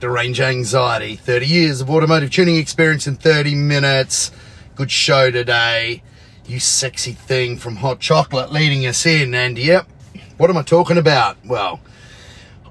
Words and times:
to 0.00 0.10
Range 0.10 0.40
Anxiety. 0.40 1.16
30 1.16 1.46
years 1.46 1.80
of 1.80 1.90
automotive 1.90 2.30
tuning 2.30 2.56
experience 2.56 3.06
in 3.06 3.16
30 3.16 3.54
minutes. 3.54 4.30
Good 4.74 4.90
show 4.90 5.30
today. 5.30 6.02
You 6.46 6.60
sexy 6.60 7.12
thing 7.12 7.56
from 7.56 7.76
Hot 7.76 7.98
Chocolate 7.98 8.52
leading 8.52 8.86
us 8.86 9.04
in. 9.06 9.34
And 9.34 9.58
yep, 9.58 9.88
what 10.36 10.50
am 10.50 10.56
I 10.56 10.62
talking 10.62 10.98
about? 10.98 11.36
Well, 11.44 11.80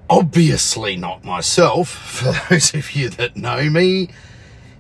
obviously 0.09 0.95
not 0.95 1.23
myself. 1.23 1.89
For 1.89 2.33
those 2.49 2.73
of 2.73 2.91
you 2.91 3.09
that 3.09 3.35
know 3.35 3.69
me, 3.69 4.09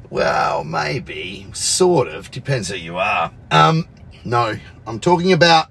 well, 0.09 0.63
maybe, 0.63 1.47
sort 1.53 2.07
of, 2.07 2.31
depends 2.31 2.69
who 2.69 2.77
you 2.77 2.97
are. 2.97 3.31
Um, 3.51 3.87
no, 4.23 4.57
I'm 4.85 4.99
talking 4.99 5.33
about 5.33 5.69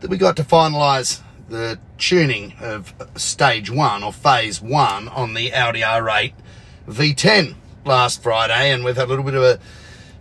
that 0.00 0.10
we 0.10 0.18
got 0.18 0.36
to 0.36 0.44
finalise 0.44 1.22
the 1.50 1.78
tuning 1.98 2.54
of 2.60 2.94
stage 3.16 3.70
one 3.70 4.04
or 4.04 4.12
phase 4.12 4.62
one 4.62 5.08
on 5.08 5.34
the 5.34 5.52
Audi 5.52 5.80
R8 5.80 6.32
V10 6.88 7.56
last 7.84 8.22
Friday, 8.22 8.70
and 8.70 8.84
we've 8.84 8.96
had 8.96 9.06
a 9.06 9.10
little 9.10 9.24
bit 9.24 9.34
of 9.34 9.42
a 9.42 9.58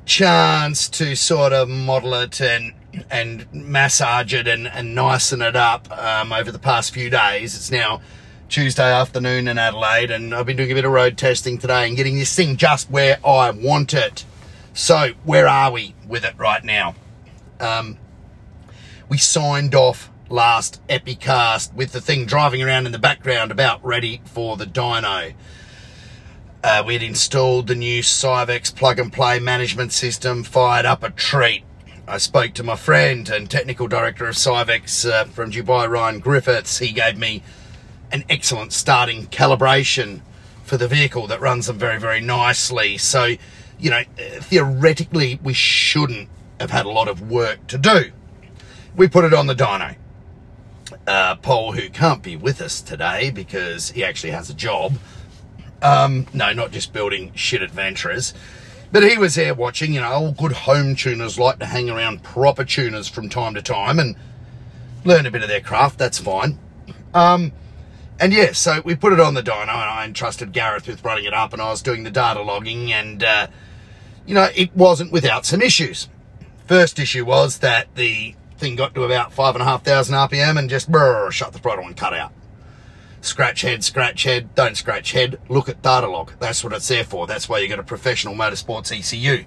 chance 0.05 0.89
to 0.89 1.15
sort 1.15 1.53
of 1.53 1.69
model 1.69 2.15
it 2.15 2.41
and 2.41 2.73
and 3.11 3.45
massage 3.53 4.33
it 4.33 4.47
and, 4.47 4.67
and 4.67 4.97
nicen 4.97 5.47
it 5.47 5.55
up 5.55 5.91
um, 5.91 6.33
over 6.33 6.51
the 6.51 6.57
past 6.57 6.91
few 6.91 7.07
days. 7.11 7.55
It's 7.55 7.69
now 7.69 8.01
Tuesday 8.49 8.91
afternoon 8.91 9.47
in 9.47 9.59
Adelaide, 9.59 10.09
and 10.09 10.33
I've 10.33 10.47
been 10.47 10.57
doing 10.57 10.71
a 10.71 10.73
bit 10.73 10.85
of 10.85 10.91
road 10.91 11.15
testing 11.15 11.59
today 11.59 11.87
and 11.87 11.95
getting 11.95 12.17
this 12.17 12.35
thing 12.35 12.57
just 12.57 12.89
where 12.89 13.19
I 13.23 13.51
want 13.51 13.93
it. 13.93 14.25
So, 14.73 15.11
where 15.23 15.47
are 15.47 15.71
we 15.71 15.93
with 16.07 16.25
it 16.25 16.33
right 16.39 16.63
now? 16.63 16.95
Um, 17.59 17.97
we 19.07 19.19
signed 19.19 19.75
off 19.75 20.09
last 20.29 20.81
Epicast 20.87 21.73
with 21.73 21.91
the 21.91 22.01
thing 22.01 22.25
driving 22.25 22.61
around 22.61 22.85
in 22.85 22.91
the 22.91 22.99
background 22.99 23.51
about 23.51 23.83
ready 23.83 24.21
for 24.25 24.57
the 24.57 24.65
dyno. 24.65 25.33
Uh, 26.63 26.83
we 26.85 26.93
had 26.93 27.03
installed 27.03 27.67
the 27.67 27.75
new 27.75 28.01
Syvecs 28.01 28.75
plug 28.75 28.99
and 28.99 29.11
play 29.11 29.39
management 29.39 29.93
system, 29.93 30.43
fired 30.43 30.85
up 30.85 31.03
a 31.03 31.09
treat. 31.09 31.63
I 32.07 32.17
spoke 32.17 32.53
to 32.55 32.63
my 32.63 32.75
friend 32.75 33.29
and 33.29 33.49
technical 33.49 33.87
director 33.87 34.27
of 34.27 34.35
Syvecs 34.35 35.09
uh, 35.09 35.25
from 35.25 35.51
Dubai, 35.51 35.89
Ryan 35.89 36.19
Griffiths. 36.19 36.79
He 36.79 36.91
gave 36.91 37.17
me 37.17 37.43
an 38.11 38.25
excellent 38.29 38.73
starting 38.73 39.27
calibration 39.27 40.21
for 40.63 40.75
the 40.75 40.87
vehicle 40.87 41.27
that 41.27 41.39
runs 41.39 41.67
them 41.67 41.77
very, 41.77 41.99
very 41.99 42.19
nicely. 42.19 42.97
So, 42.97 43.35
you 43.79 43.89
know, 43.89 44.03
theoretically, 44.17 45.39
we 45.41 45.53
shouldn't 45.53 46.29
have 46.59 46.71
had 46.71 46.85
a 46.85 46.89
lot 46.89 47.07
of 47.07 47.29
work 47.29 47.67
to 47.67 47.77
do. 47.77 48.11
We 48.95 49.07
put 49.07 49.23
it 49.23 49.33
on 49.33 49.47
the 49.47 49.55
dyno. 49.55 49.95
Uh, 51.07 51.35
Paul, 51.35 51.73
who 51.73 51.89
can't 51.89 52.23
be 52.23 52.35
with 52.35 52.61
us 52.61 52.81
today 52.81 53.29
because 53.29 53.91
he 53.91 54.03
actually 54.03 54.31
has 54.31 54.49
a 54.49 54.53
job, 54.53 54.95
um, 55.81 56.27
no, 56.33 56.53
not 56.53 56.71
just 56.71 56.93
building 56.93 57.31
shit 57.35 57.61
adventurers. 57.61 58.33
But 58.91 59.03
he 59.03 59.17
was 59.17 59.35
there 59.35 59.53
watching, 59.53 59.93
you 59.93 60.01
know, 60.01 60.11
all 60.11 60.31
good 60.31 60.51
home 60.51 60.95
tuners 60.95 61.37
like 61.37 61.59
to 61.59 61.65
hang 61.65 61.89
around 61.89 62.23
proper 62.23 62.63
tuners 62.65 63.07
from 63.07 63.29
time 63.29 63.53
to 63.53 63.61
time 63.61 63.99
and 63.99 64.15
learn 65.05 65.25
a 65.25 65.31
bit 65.31 65.43
of 65.43 65.47
their 65.47 65.61
craft. 65.61 65.99
That's 65.99 66.17
fine. 66.17 66.57
Um, 67.13 67.51
and 68.19 68.33
yeah, 68.33 68.51
so 68.51 68.81
we 68.83 68.95
put 68.95 69.13
it 69.13 69.19
on 69.19 69.35
the 69.35 69.43
dyno 69.43 69.61
and 69.61 69.69
I 69.71 70.05
entrusted 70.05 70.51
Gareth 70.51 70.87
with 70.87 71.03
running 71.05 71.25
it 71.25 71.33
up 71.33 71.53
and 71.53 71.61
I 71.61 71.69
was 71.69 71.81
doing 71.81 72.03
the 72.03 72.11
data 72.11 72.41
logging 72.41 72.91
and, 72.91 73.23
uh, 73.23 73.47
you 74.25 74.33
know, 74.33 74.49
it 74.55 74.75
wasn't 74.75 75.11
without 75.11 75.45
some 75.45 75.61
issues. 75.61 76.09
First 76.65 76.99
issue 76.99 77.25
was 77.25 77.59
that 77.59 77.93
the 77.95 78.35
thing 78.59 78.75
got 78.75 78.93
to 78.95 79.03
about 79.03 79.33
five 79.33 79.55
and 79.55 79.61
a 79.61 79.65
half 79.65 79.83
thousand 79.83 80.15
RPM 80.15 80.59
and 80.59 80.69
just 80.69 80.91
brrr, 80.91 81.31
shut 81.31 81.53
the 81.53 81.59
throttle 81.59 81.85
and 81.85 81.97
cut 81.97 82.13
out 82.13 82.31
scratch 83.21 83.61
head, 83.61 83.83
scratch 83.83 84.23
head, 84.23 84.53
don't 84.55 84.77
scratch 84.77 85.11
head, 85.11 85.39
look 85.49 85.69
at 85.69 85.81
data 85.81 86.07
log. 86.07 86.31
That's 86.39 86.63
what 86.63 86.73
it's 86.73 86.87
there 86.87 87.03
for. 87.03 87.27
That's 87.27 87.49
why 87.49 87.59
you 87.59 87.67
got 87.67 87.79
a 87.79 87.83
professional 87.83 88.33
motorsports 88.33 88.97
ECU. 88.97 89.45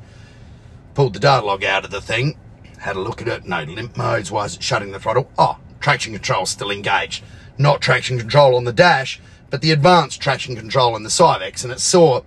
Pulled 0.95 1.15
the 1.15 1.21
data 1.21 1.45
log 1.45 1.65
out 1.65 1.85
of 1.85 1.91
the 1.91 2.01
thing, 2.01 2.39
had 2.79 2.97
a 2.97 3.01
look 3.01 3.23
at 3.23 3.29
it, 3.29 3.47
no 3.47 3.63
limp 3.63 3.97
modes, 3.97 4.31
why 4.31 4.45
is 4.45 4.57
it 4.57 4.63
shutting 4.63 4.93
the 4.93 5.01
throttle? 5.01 5.31
Oh, 5.39 5.59
traction 5.81 6.13
control 6.13 6.47
still 6.47 6.71
engaged. 6.71 7.25
Not 7.59 7.81
traction 7.81 8.19
control 8.19 8.57
on 8.57 8.65
the 8.65 8.73
dash, 8.73 9.21
but 9.51 9.61
the 9.61 9.73
advanced 9.73 10.21
traction 10.21 10.57
control 10.57 10.97
in 10.97 11.03
the 11.03 11.09
Syvecs, 11.09 11.65
and 11.65 11.73
it 11.73 11.81
saw 11.81 12.23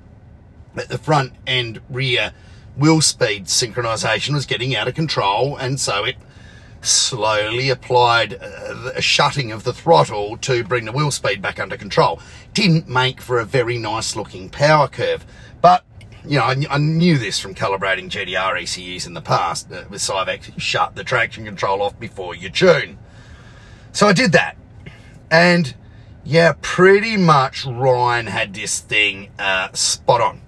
that 0.75 0.90
the 0.90 0.97
front 0.97 1.34
and 1.47 1.81
rear 1.90 2.34
wheel 2.75 3.02
speed 3.02 3.46
synchronization 3.46 4.34
was 4.34 4.46
getting 4.46 4.75
out 4.75 4.88
of 4.88 4.96
control, 4.96 5.56
and 5.56 5.79
so 5.79 6.03
it 6.03 6.16
slowly 6.85 7.69
applied 7.69 8.35
uh, 8.41 8.91
a 8.96 9.01
shutting 9.01 9.51
of 9.51 9.63
the 9.63 9.73
throttle 9.73 10.38
to 10.38 10.63
bring 10.63 10.85
the 10.85 10.91
wheel 10.91 11.12
speed 11.12 11.41
back 11.41 11.59
under 11.59 11.78
control. 11.78 12.19
Didn't 12.53 12.88
make 12.88 13.22
for 13.22 13.40
a 13.40 13.46
very 13.46 13.78
nice 13.78 14.16
looking 14.16 14.50
power 14.50 14.88
curve, 14.88 15.25
but 15.62 15.84
you 16.28 16.40
know, 16.40 16.44
I, 16.44 16.78
knew 16.78 17.18
this 17.18 17.40
from 17.40 17.53
calibrating 17.53 18.09
GTR 18.09 18.62
ECUs 18.62 19.06
in 19.06 19.13
the 19.13 19.22
past 19.22 19.72
uh, 19.72 19.84
with 19.90 20.01
Syvecs, 20.01 20.59
shut 20.59 20.96
the 20.96 21.03
traction 21.03 21.46
control 21.46 21.81
off 21.81 22.00
before 22.00 22.35
you 22.35 22.50
tune. 22.50 22.97
So 23.91 24.07
I 24.07 24.13
did 24.13 24.31
that. 24.31 24.57
And 25.29 25.75
yeah, 26.23 26.53
pretty 26.62 27.17
much 27.17 27.66
Ryan 27.66 28.28
had 28.28 28.53
this 28.53 28.79
thing 28.79 29.29
uh, 29.38 29.72
spot 29.73 30.22
on. 30.22 30.41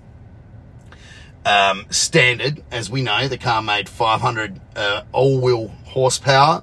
Um, 1.48 1.86
standard, 1.90 2.62
as 2.72 2.90
we 2.90 3.02
know, 3.02 3.30
the 3.30 3.38
car 3.38 3.62
made 3.62 3.88
500 3.88 4.60
uh, 4.76 5.04
all-wheel 5.14 5.70
horsepower, 5.86 6.62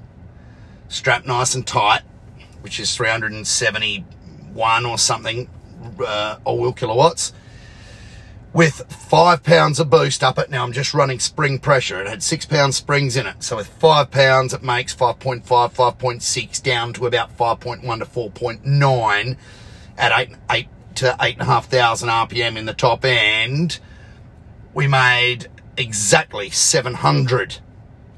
strapped 0.88 1.26
nice 1.26 1.54
and 1.54 1.66
tight, 1.66 2.02
which 2.60 2.78
is 2.78 2.94
371 2.94 4.84
or 4.84 4.98
something 4.98 5.48
uh, 6.06 6.36
all-wheel 6.44 6.74
kilowatts, 6.74 7.32
with 8.52 8.82
five 8.92 9.42
pounds 9.42 9.80
of 9.80 9.88
boost 9.88 10.22
up 10.22 10.38
it. 10.38 10.50
Now 10.50 10.64
I'm 10.64 10.72
just 10.74 10.92
running 10.92 11.18
spring 11.18 11.58
pressure. 11.58 12.02
It 12.02 12.06
had 12.06 12.22
six 12.22 12.44
pound 12.44 12.74
springs 12.74 13.16
in 13.16 13.26
it. 13.26 13.42
So 13.42 13.56
with 13.56 13.68
five 13.68 14.10
pounds, 14.10 14.52
it 14.52 14.62
makes 14.62 14.94
5.5, 14.94 15.44
5.6 15.44 16.62
down 16.62 16.92
to 16.92 17.06
about 17.06 17.34
5.1 17.38 17.80
to 17.80 18.04
4.9 18.04 19.36
at 19.96 20.20
eight, 20.20 20.36
eight 20.50 20.68
to 20.96 21.16
eight 21.22 21.36
and 21.36 21.42
a 21.42 21.46
half 21.46 21.70
thousand 21.70 22.10
RPM 22.10 22.58
in 22.58 22.66
the 22.66 22.74
top 22.74 23.06
end 23.06 23.80
we 24.74 24.88
made 24.88 25.46
exactly 25.76 26.50
700 26.50 27.58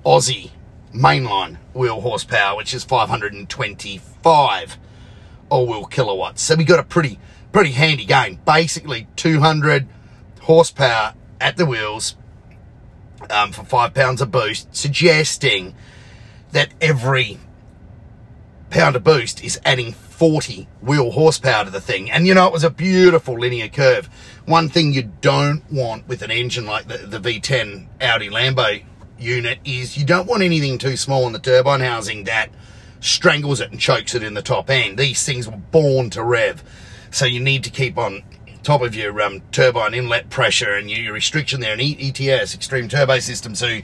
Aussie 0.05 0.50
mainline 0.94 1.59
wheel 1.75 2.00
horsepower, 2.00 2.56
which 2.56 2.72
is 2.72 2.83
525 2.84 4.78
all-wheel 5.49 5.84
kilowatts. 5.84 6.43
So 6.43 6.55
we 6.55 6.65
got 6.65 6.78
a 6.78 6.83
pretty, 6.84 7.19
pretty 7.53 7.72
handy 7.72 8.06
game. 8.06 8.41
Basically 8.44 9.06
200 9.17 9.87
horsepower 10.41 11.15
at 11.41 11.56
the 11.56 11.67
wheels 11.67 12.17
um, 13.31 13.53
for 13.53 13.65
five 13.65 13.94
pounds 13.94 14.21
of 14.21 14.31
boost, 14.31 14.75
suggesting 14.75 15.75
that 16.53 16.71
every 16.81 17.38
pound 18.71 18.97
of 18.97 19.04
boost 19.04 19.43
is 19.43 19.60
adding 19.65 19.93
40 19.93 20.66
wheel 20.81 21.10
horsepower 21.10 21.65
to 21.65 21.71
the 21.71 21.81
thing. 21.81 22.10
And 22.10 22.27
you 22.27 22.34
know, 22.34 22.47
it 22.47 22.53
was 22.53 22.65
a 22.65 22.71
beautiful 22.71 23.38
linear 23.38 23.69
curve. 23.69 24.06
One 24.47 24.69
thing 24.69 24.93
you 24.93 25.10
don't 25.21 25.62
want 25.71 26.09
with 26.09 26.22
an 26.22 26.31
engine 26.31 26.66
like 26.66 26.88
the, 26.88 26.99
the 26.99 27.19
V10 27.19 27.87
Audi 28.00 28.28
Lambo 28.28 28.82
unit 29.19 29.59
is 29.65 29.97
you 29.97 30.05
don't 30.05 30.26
want 30.26 30.43
anything 30.43 30.78
too 30.78 30.97
small 30.97 31.26
in 31.26 31.32
the 31.32 31.38
turbine 31.38 31.81
housing 31.81 32.25
that 32.25 32.50
strangles 33.00 33.60
it 33.60 33.71
and 33.71 33.81
chokes 33.81 34.15
it 34.15 34.22
in 34.22 34.34
the 34.34 34.43
top 34.43 34.71
end. 34.71 34.99
These 34.99 35.25
things 35.25 35.49
were 35.49 35.56
born 35.56 36.10
to 36.10 36.22
rev. 36.22 36.62
So 37.10 37.25
you 37.25 37.41
need 37.41 37.65
to 37.65 37.71
keep 37.71 37.97
on 37.99 38.22
top 38.62 38.82
of 38.82 38.94
your 38.96 39.20
um, 39.23 39.43
turbine 39.52 39.94
inlet 39.94 40.29
pressure 40.29 40.75
and 40.75 40.91
your, 40.91 41.12
restriction 41.12 41.61
there. 41.61 41.73
And 41.73 41.81
ETS, 41.81 42.55
Extreme 42.55 42.88
Turbo 42.88 43.19
Systems, 43.20 43.61
who 43.61 43.81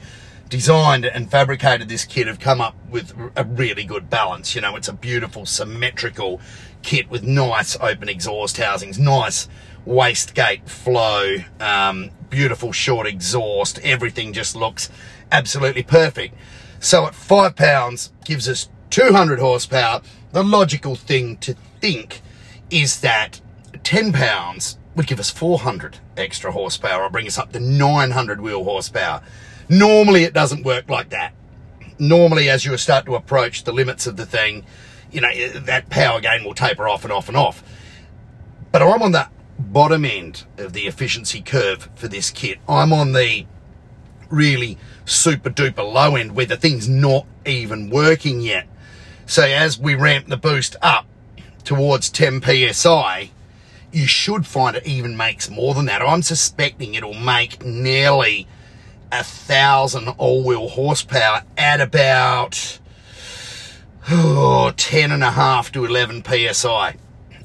designed 0.53 1.03
and 1.03 1.31
fabricated 1.31 1.89
this 1.89 2.05
kit 2.05 2.27
have 2.27 2.39
come 2.39 2.61
up 2.61 2.75
with 2.87 3.11
a 3.35 3.43
really 3.43 3.83
good 3.83 4.07
balance. 4.07 4.53
You 4.53 4.61
know, 4.61 4.75
it's 4.75 4.87
a 4.87 4.93
beautiful 4.93 5.47
symmetrical 5.47 6.39
kit 6.83 7.09
with 7.09 7.23
nice 7.23 7.75
open 7.81 8.07
exhaust 8.07 8.57
housings, 8.57 8.99
nice 8.99 9.49
wastegate 9.87 10.69
flow, 10.69 11.37
um, 11.59 12.11
beautiful 12.29 12.71
short 12.71 13.07
exhaust. 13.07 13.79
Everything 13.79 14.31
just 14.31 14.55
looks 14.55 14.91
absolutely 15.31 15.81
perfect. 15.81 16.35
So 16.79 17.07
at 17.07 17.15
five 17.15 17.55
pounds 17.55 18.11
gives 18.23 18.47
us 18.47 18.69
200 18.91 19.39
horsepower. 19.39 20.03
The 20.33 20.43
logical 20.43 20.93
thing 20.93 21.37
to 21.37 21.55
think 21.81 22.21
is 22.69 23.01
that 23.01 23.41
10 23.83 24.13
pounds 24.13 24.77
would 24.95 25.07
give 25.07 25.19
us 25.19 25.31
400 25.31 25.97
extra 26.15 26.51
horsepower 26.51 27.01
or 27.01 27.09
bring 27.09 27.25
us 27.25 27.39
up 27.39 27.53
to 27.53 27.59
900 27.59 28.39
wheel 28.39 28.63
horsepower. 28.63 29.23
Normally 29.69 30.23
it 30.23 30.33
doesn't 30.33 30.63
work 30.63 30.89
like 30.89 31.09
that. 31.09 31.33
Normally 31.99 32.49
as 32.49 32.65
you 32.65 32.75
start 32.77 33.05
to 33.05 33.15
approach 33.15 33.63
the 33.63 33.71
limits 33.71 34.07
of 34.07 34.17
the 34.17 34.25
thing, 34.25 34.65
you 35.11 35.21
know, 35.21 35.49
that 35.59 35.89
power 35.89 36.19
gain 36.19 36.43
will 36.43 36.55
taper 36.55 36.87
off 36.87 37.03
and 37.03 37.13
off 37.13 37.27
and 37.27 37.37
off. 37.37 37.63
But 38.71 38.81
I'm 38.81 39.01
on 39.01 39.11
the 39.11 39.27
bottom 39.59 40.03
end 40.03 40.45
of 40.57 40.73
the 40.73 40.87
efficiency 40.87 41.41
curve 41.41 41.89
for 41.95 42.07
this 42.07 42.31
kit. 42.31 42.59
I'm 42.67 42.91
on 42.91 43.13
the 43.13 43.45
really 44.29 44.77
super 45.05 45.49
duper 45.49 45.91
low 45.91 46.15
end 46.15 46.35
where 46.35 46.45
the 46.45 46.57
thing's 46.57 46.89
not 46.89 47.27
even 47.45 47.89
working 47.89 48.41
yet. 48.41 48.67
So 49.25 49.43
as 49.43 49.79
we 49.79 49.95
ramp 49.95 50.27
the 50.27 50.37
boost 50.37 50.75
up 50.81 51.05
towards 51.63 52.09
10 52.09 52.41
psi, 52.41 53.29
you 53.91 54.07
should 54.07 54.47
find 54.47 54.75
it 54.75 54.85
even 54.85 55.15
makes 55.15 55.49
more 55.49 55.73
than 55.73 55.85
that. 55.85 56.01
I'm 56.01 56.23
suspecting 56.23 56.95
it'll 56.95 57.13
make 57.13 57.63
nearly 57.63 58.47
a 59.13 59.23
thousand 59.23 60.07
all-wheel 60.17 60.69
horsepower 60.69 61.43
at 61.55 61.79
about 61.79 62.79
oh, 64.09 64.73
10 64.75 65.11
and 65.11 65.23
a 65.23 65.31
half 65.31 65.71
to 65.71 65.85
11 65.85 66.23
psi. 66.25 66.95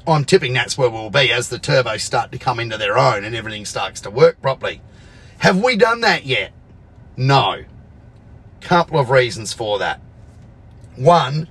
I'm 0.06 0.24
tipping 0.24 0.54
that's 0.54 0.78
where 0.78 0.88
we'll 0.88 1.10
be 1.10 1.30
as 1.30 1.50
the 1.50 1.58
turbos 1.58 2.00
start 2.00 2.32
to 2.32 2.38
come 2.38 2.58
into 2.58 2.78
their 2.78 2.96
own 2.96 3.22
and 3.22 3.36
everything 3.36 3.66
starts 3.66 4.00
to 4.02 4.10
work 4.10 4.40
properly. 4.40 4.80
Have 5.38 5.62
we 5.62 5.76
done 5.76 6.00
that 6.00 6.24
yet? 6.24 6.52
No. 7.16 7.64
Couple 8.62 8.98
of 8.98 9.10
reasons 9.10 9.52
for 9.52 9.78
that. 9.78 10.00
One, 10.96 11.48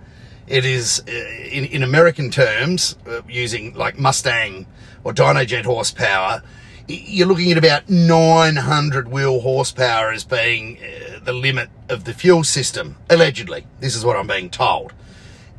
it 0.48 0.66
is 0.66 1.04
uh, 1.08 1.12
in, 1.12 1.66
in 1.66 1.84
American 1.84 2.32
terms, 2.32 2.98
uh, 3.08 3.22
using 3.30 3.76
like 3.76 4.00
Mustang 4.00 4.66
or 5.04 5.14
Dynojet 5.14 5.66
horsepower, 5.66 6.42
you're 6.88 7.28
looking 7.28 7.52
at 7.52 7.58
about 7.58 7.90
900 7.90 9.10
wheel 9.10 9.42
horsepower 9.42 10.12
as 10.12 10.24
being 10.24 10.78
uh, 10.78 11.20
the 11.20 11.34
limit 11.34 11.70
of 11.90 12.06
the 12.06 12.14
fuel 12.14 12.44
system, 12.44 12.96
allegedly. 13.10 13.66
This 13.80 13.96
is 13.96 14.06
what 14.06 14.16
I'm 14.16 14.28
being 14.28 14.50
told. 14.50 14.94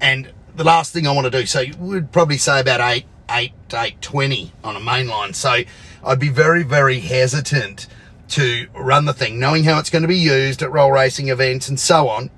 And 0.01 0.33
the 0.55 0.65
last 0.65 0.93
thing 0.93 1.07
I 1.07 1.13
want 1.13 1.27
to 1.27 1.31
do, 1.31 1.45
so 1.45 1.65
we'd 1.79 2.13
probably 2.13 2.39
say 2.39 2.61
about 2.61 2.81
8, 2.81 3.05
8, 3.31 3.53
820 3.69 4.53
on 4.65 4.77
a 4.77 4.81
mainline. 4.81 5.35
So 5.35 5.63
I'd 6.03 6.19
be 6.19 6.31
very, 6.31 6.63
very 6.63 7.01
hesitant 7.01 7.87
to 8.29 8.67
run 8.75 9.05
the 9.05 9.13
thing, 9.13 9.39
knowing 9.39 9.65
how 9.65 9.79
it's 9.79 9.91
going 9.91 10.03
to 10.03 10.09
be 10.09 10.17
used 10.17 10.63
at 10.63 10.73
roll 10.73 10.93
racing 10.93 11.29
events 11.29 11.69
and 11.69 11.79
so 11.79 12.09
on. 12.09 12.31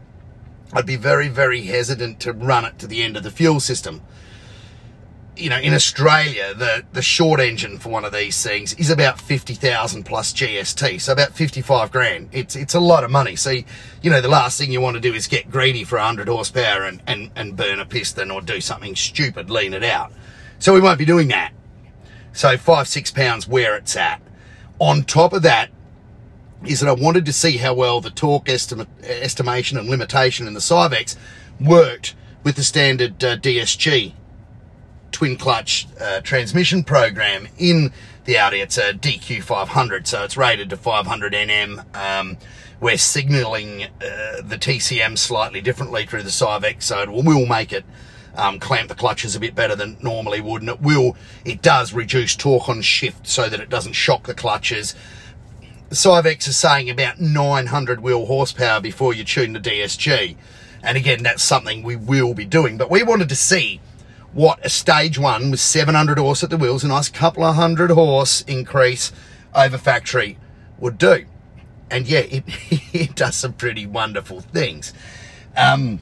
I'd 0.73 0.87
be 0.87 0.97
very, 0.97 1.29
very 1.29 1.63
hesitant 1.63 2.21
to 2.21 2.33
run 2.33 2.65
it 2.65 2.79
to 2.81 2.87
the 2.87 3.03
end 3.03 3.17
of 3.17 3.23
the 3.23 3.31
fuel 3.31 3.61
system 3.61 4.03
you 5.41 5.49
know, 5.51 5.59
in 5.59 5.73
Australia, 5.73 6.55
the, 6.55 6.85
the 6.93 7.03
short 7.03 7.41
engine 7.41 7.79
for 7.79 7.89
one 7.89 8.05
of 8.05 8.13
these 8.13 8.43
things 8.43 8.75
is 8.75 8.91
about 8.91 9.21
50,000 9.21 10.05
plus 10.05 10.33
GST. 10.33 11.01
So 11.01 11.13
about 11.13 11.33
55 11.33 11.91
grand. 11.91 12.29
It's, 12.33 12.55
it's 12.55 12.75
a 12.75 12.81
lot 12.81 13.05
of 13.05 13.11
money. 13.11 13.37
So, 13.37 13.51
you 13.51 14.11
know, 14.11 14.21
the 14.21 14.29
last 14.29 14.59
thing 14.59 14.71
you 14.71 14.81
want 14.81 14.95
to 14.95 15.01
do 15.01 15.15
is 15.15 15.27
get 15.27 15.51
greedy 15.51 15.85
for 15.85 15.97
100 15.97 16.29
horsepower 16.29 16.85
and, 16.85 17.03
and, 17.07 17.31
and 17.35 17.57
burn 17.57 17.81
a 17.81 17.87
piston 17.87 18.31
or 18.31 18.41
do 18.41 18.61
something 18.61 18.95
stupid, 18.95 19.51
lean 19.51 19.73
it 19.73 19.85
out. 19.85 20.13
So 20.59 20.75
we 20.75 20.81
won't 20.81 20.99
be 20.99 21.05
doing 21.05 21.29
that. 21.29 21.53
So 22.33 22.57
five, 22.57 22.87
six 22.87 23.11
pounds 23.11 23.49
where 23.49 23.77
it's 23.77 23.97
at. 23.97 24.21
On 24.79 25.03
top 25.03 25.33
of 25.33 25.43
that, 25.43 25.71
is 26.65 26.81
that 26.81 26.89
I 26.89 26.93
wanted 26.93 27.25
to 27.25 27.33
see 27.33 27.57
how 27.57 27.73
well 27.73 28.03
the 28.03 28.11
torque 28.11 28.45
estima 28.45 28.87
estimation 29.03 29.79
and 29.79 29.89
limitation 29.89 30.47
in 30.47 30.53
the 30.53 30.61
Syvecs 30.61 31.17
worked 31.59 32.15
with 32.45 32.57
the 32.57 32.63
standard 32.63 33.23
uh, 33.25 33.37
DSG 33.39 34.13
twin 35.13 35.37
clutch 35.37 35.87
uh, 36.01 36.21
transmission 36.21 36.85
program 36.85 37.49
in 37.59 37.93
the 38.25 38.39
Audi. 38.39 38.61
It's 38.61 38.79
a 38.79 38.93
DQ500, 38.93 40.07
so 40.07 40.25
it's 40.25 40.37
rated 40.37 40.71
to 40.71 40.77
500 40.77 41.33
Nm. 41.33 41.97
Um, 41.97 42.39
we're 42.81 42.99
signalling 42.99 43.85
uh, 43.85 44.41
the 44.43 44.57
TCM 44.57 45.19
slightly 45.19 45.61
differently 45.61 46.07
through 46.07 46.23
the 46.23 46.31
Syvecs, 46.31 46.85
so 46.85 47.01
it 47.03 47.11
will 47.11 47.47
make 47.47 47.73
it 47.73 47.85
um, 48.35 48.59
clamp 48.59 48.89
the 48.89 48.95
clutches 48.95 49.37
a 49.37 49.41
bit 49.41 49.55
better 49.55 49.77
than 49.77 49.97
normally 50.01 50.41
would, 50.41 50.63
and 50.63 50.71
it 50.71 50.81
will, 50.81 51.17
it 51.45 51.63
does 51.63 51.93
reduce 51.93 52.35
torque 52.35 52.69
on 52.69 52.81
shift 52.81 53.27
so 53.27 53.49
that 53.49 53.61
it 53.61 53.69
doesn't 53.69 53.93
shock 53.93 54.27
the 54.27 54.35
clutches. 54.35 54.95
The 55.91 55.97
Syvecs 55.97 56.49
is 56.49 56.57
saying 56.57 56.89
about 56.89 57.21
900 57.21 58.01
wheel 58.01 58.27
horsepower 58.27 58.81
before 58.81 59.13
you 59.13 59.25
tune 59.25 59.53
the 59.53 59.61
DSG. 59.61 60.37
And 60.83 60.97
again, 60.97 61.23
that's 61.23 61.43
something 61.43 61.83
we 61.83 61.97
will 61.97 62.33
be 62.33 62.47
doing, 62.47 62.79
but 62.79 62.91
we 62.91 63.03
wanted 63.03 63.29
to 63.29 63.37
see 63.37 63.81
what 64.33 64.65
a 64.65 64.69
stage 64.69 65.19
one 65.19 65.51
with 65.51 65.61
700 65.61 66.19
horse 66.19 66.43
at 66.45 66.51
the 66.51 66.57
wheels, 66.57 66.85
a 66.85 66.89
nice 66.89 67.09
couple 67.09 67.45
of 67.45 67.57
hundred 67.57 67.91
horse 67.91 68.43
increase 68.43 69.13
over 69.55 69.77
factory 69.77 70.39
would 70.79 70.99
do. 70.99 71.27
And 71.91 72.07
yeah, 72.07 72.21
it, 72.21 72.45
it 72.93 73.17
does 73.17 73.37
some 73.37 73.55
pretty 73.55 73.87
wonderful 73.87 74.41
things. 74.41 74.93
Um, 75.57 76.01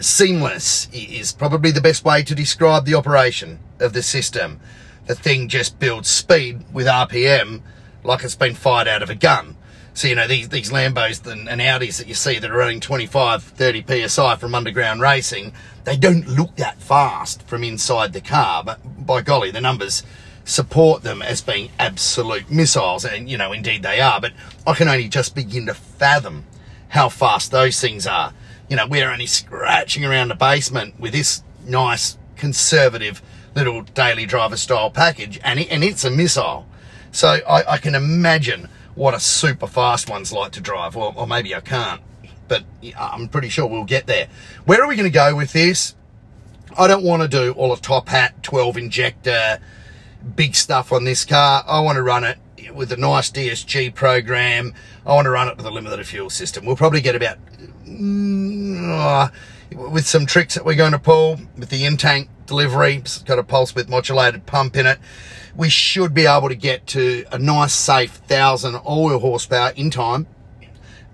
seamless 0.00 0.88
is 0.92 1.32
probably 1.32 1.70
the 1.70 1.80
best 1.80 2.04
way 2.04 2.22
to 2.22 2.34
describe 2.34 2.84
the 2.84 2.94
operation 2.94 3.58
of 3.80 3.92
the 3.92 4.02
system. 4.02 4.60
The 5.06 5.14
thing 5.14 5.48
just 5.48 5.78
builds 5.78 6.08
speed 6.08 6.64
with 6.72 6.86
RPM 6.86 7.62
like 8.04 8.22
it's 8.22 8.34
been 8.34 8.54
fired 8.54 8.88
out 8.88 9.02
of 9.02 9.10
a 9.10 9.14
gun. 9.14 9.55
So, 9.96 10.08
you 10.08 10.14
know, 10.14 10.26
these, 10.26 10.50
these 10.50 10.70
Lambos 10.70 11.26
and, 11.26 11.48
and 11.48 11.58
Audis 11.58 11.96
that 11.96 12.06
you 12.06 12.12
see 12.12 12.38
that 12.38 12.50
are 12.50 12.54
running 12.54 12.80
25, 12.80 13.42
30 13.42 14.06
PSI 14.06 14.36
from 14.36 14.54
underground 14.54 15.00
racing, 15.00 15.54
they 15.84 15.96
don't 15.96 16.28
look 16.28 16.54
that 16.56 16.82
fast 16.82 17.40
from 17.48 17.64
inside 17.64 18.12
the 18.12 18.20
car, 18.20 18.62
but 18.62 18.78
by 19.06 19.22
golly, 19.22 19.50
the 19.50 19.62
numbers 19.62 20.02
support 20.44 21.02
them 21.02 21.22
as 21.22 21.40
being 21.40 21.70
absolute 21.78 22.50
missiles. 22.50 23.06
And, 23.06 23.30
you 23.30 23.38
know, 23.38 23.52
indeed 23.52 23.82
they 23.82 23.98
are, 23.98 24.20
but 24.20 24.34
I 24.66 24.74
can 24.74 24.86
only 24.86 25.08
just 25.08 25.34
begin 25.34 25.64
to 25.64 25.72
fathom 25.72 26.44
how 26.88 27.08
fast 27.08 27.50
those 27.50 27.80
things 27.80 28.06
are. 28.06 28.34
You 28.68 28.76
know, 28.76 28.86
we're 28.86 29.10
only 29.10 29.24
scratching 29.24 30.04
around 30.04 30.28
the 30.28 30.34
basement 30.34 31.00
with 31.00 31.14
this 31.14 31.42
nice 31.64 32.18
conservative 32.36 33.22
little 33.54 33.80
daily 33.80 34.26
driver 34.26 34.58
style 34.58 34.90
package 34.90 35.40
and, 35.42 35.58
it, 35.58 35.70
and 35.70 35.82
it's 35.82 36.04
a 36.04 36.10
missile. 36.10 36.66
So 37.12 37.28
I, 37.48 37.72
I 37.72 37.78
can 37.78 37.94
imagine 37.94 38.68
what 38.96 39.14
a 39.14 39.20
super 39.20 39.68
fast 39.68 40.10
one's 40.10 40.32
like 40.32 40.50
to 40.52 40.60
drive. 40.60 40.96
Or, 40.96 41.12
or 41.16 41.26
maybe 41.28 41.54
I 41.54 41.60
can't, 41.60 42.02
but 42.48 42.64
I'm 42.98 43.28
pretty 43.28 43.48
sure 43.48 43.66
we'll 43.66 43.84
get 43.84 44.08
there. 44.08 44.26
Where 44.64 44.82
are 44.82 44.88
we 44.88 44.96
going 44.96 45.08
to 45.08 45.14
go 45.14 45.36
with 45.36 45.52
this? 45.52 45.94
I 46.76 46.88
don't 46.88 47.04
want 47.04 47.22
to 47.22 47.28
do 47.28 47.52
all 47.52 47.72
a 47.72 47.78
top 47.78 48.08
hat, 48.08 48.42
12 48.42 48.76
injector, 48.76 49.60
big 50.34 50.54
stuff 50.54 50.92
on 50.92 51.04
this 51.04 51.24
car. 51.24 51.64
I 51.66 51.80
want 51.80 51.96
to 51.96 52.02
run 52.02 52.24
it 52.24 52.38
with 52.74 52.90
a 52.92 52.96
nice 52.96 53.30
DSG 53.30 53.94
program. 53.94 54.74
I 55.06 55.14
want 55.14 55.26
to 55.26 55.30
run 55.30 55.48
it 55.48 55.56
with 55.56 55.66
a 55.66 55.70
limited 55.70 56.06
fuel 56.06 56.30
system. 56.30 56.66
We'll 56.66 56.76
probably 56.76 57.00
get 57.00 57.14
about, 57.14 57.38
uh, 57.88 59.28
with 59.72 60.06
some 60.06 60.26
tricks 60.26 60.54
that 60.54 60.64
we're 60.64 60.74
going 60.74 60.92
to 60.92 60.98
pull 60.98 61.38
with 61.56 61.70
the 61.70 61.84
in-tank 61.84 62.28
delivery. 62.46 62.96
It's 62.96 63.22
got 63.22 63.38
a 63.38 63.42
pulse 63.42 63.74
width 63.74 63.88
modulated 63.88 64.46
pump 64.46 64.76
in 64.76 64.86
it 64.86 64.98
we 65.56 65.70
should 65.70 66.12
be 66.12 66.26
able 66.26 66.48
to 66.48 66.54
get 66.54 66.86
to 66.86 67.24
a 67.32 67.38
nice, 67.38 67.72
safe 67.72 68.12
thousand 68.12 68.76
oil 68.86 69.18
horsepower 69.18 69.72
in 69.74 69.90
time 69.90 70.26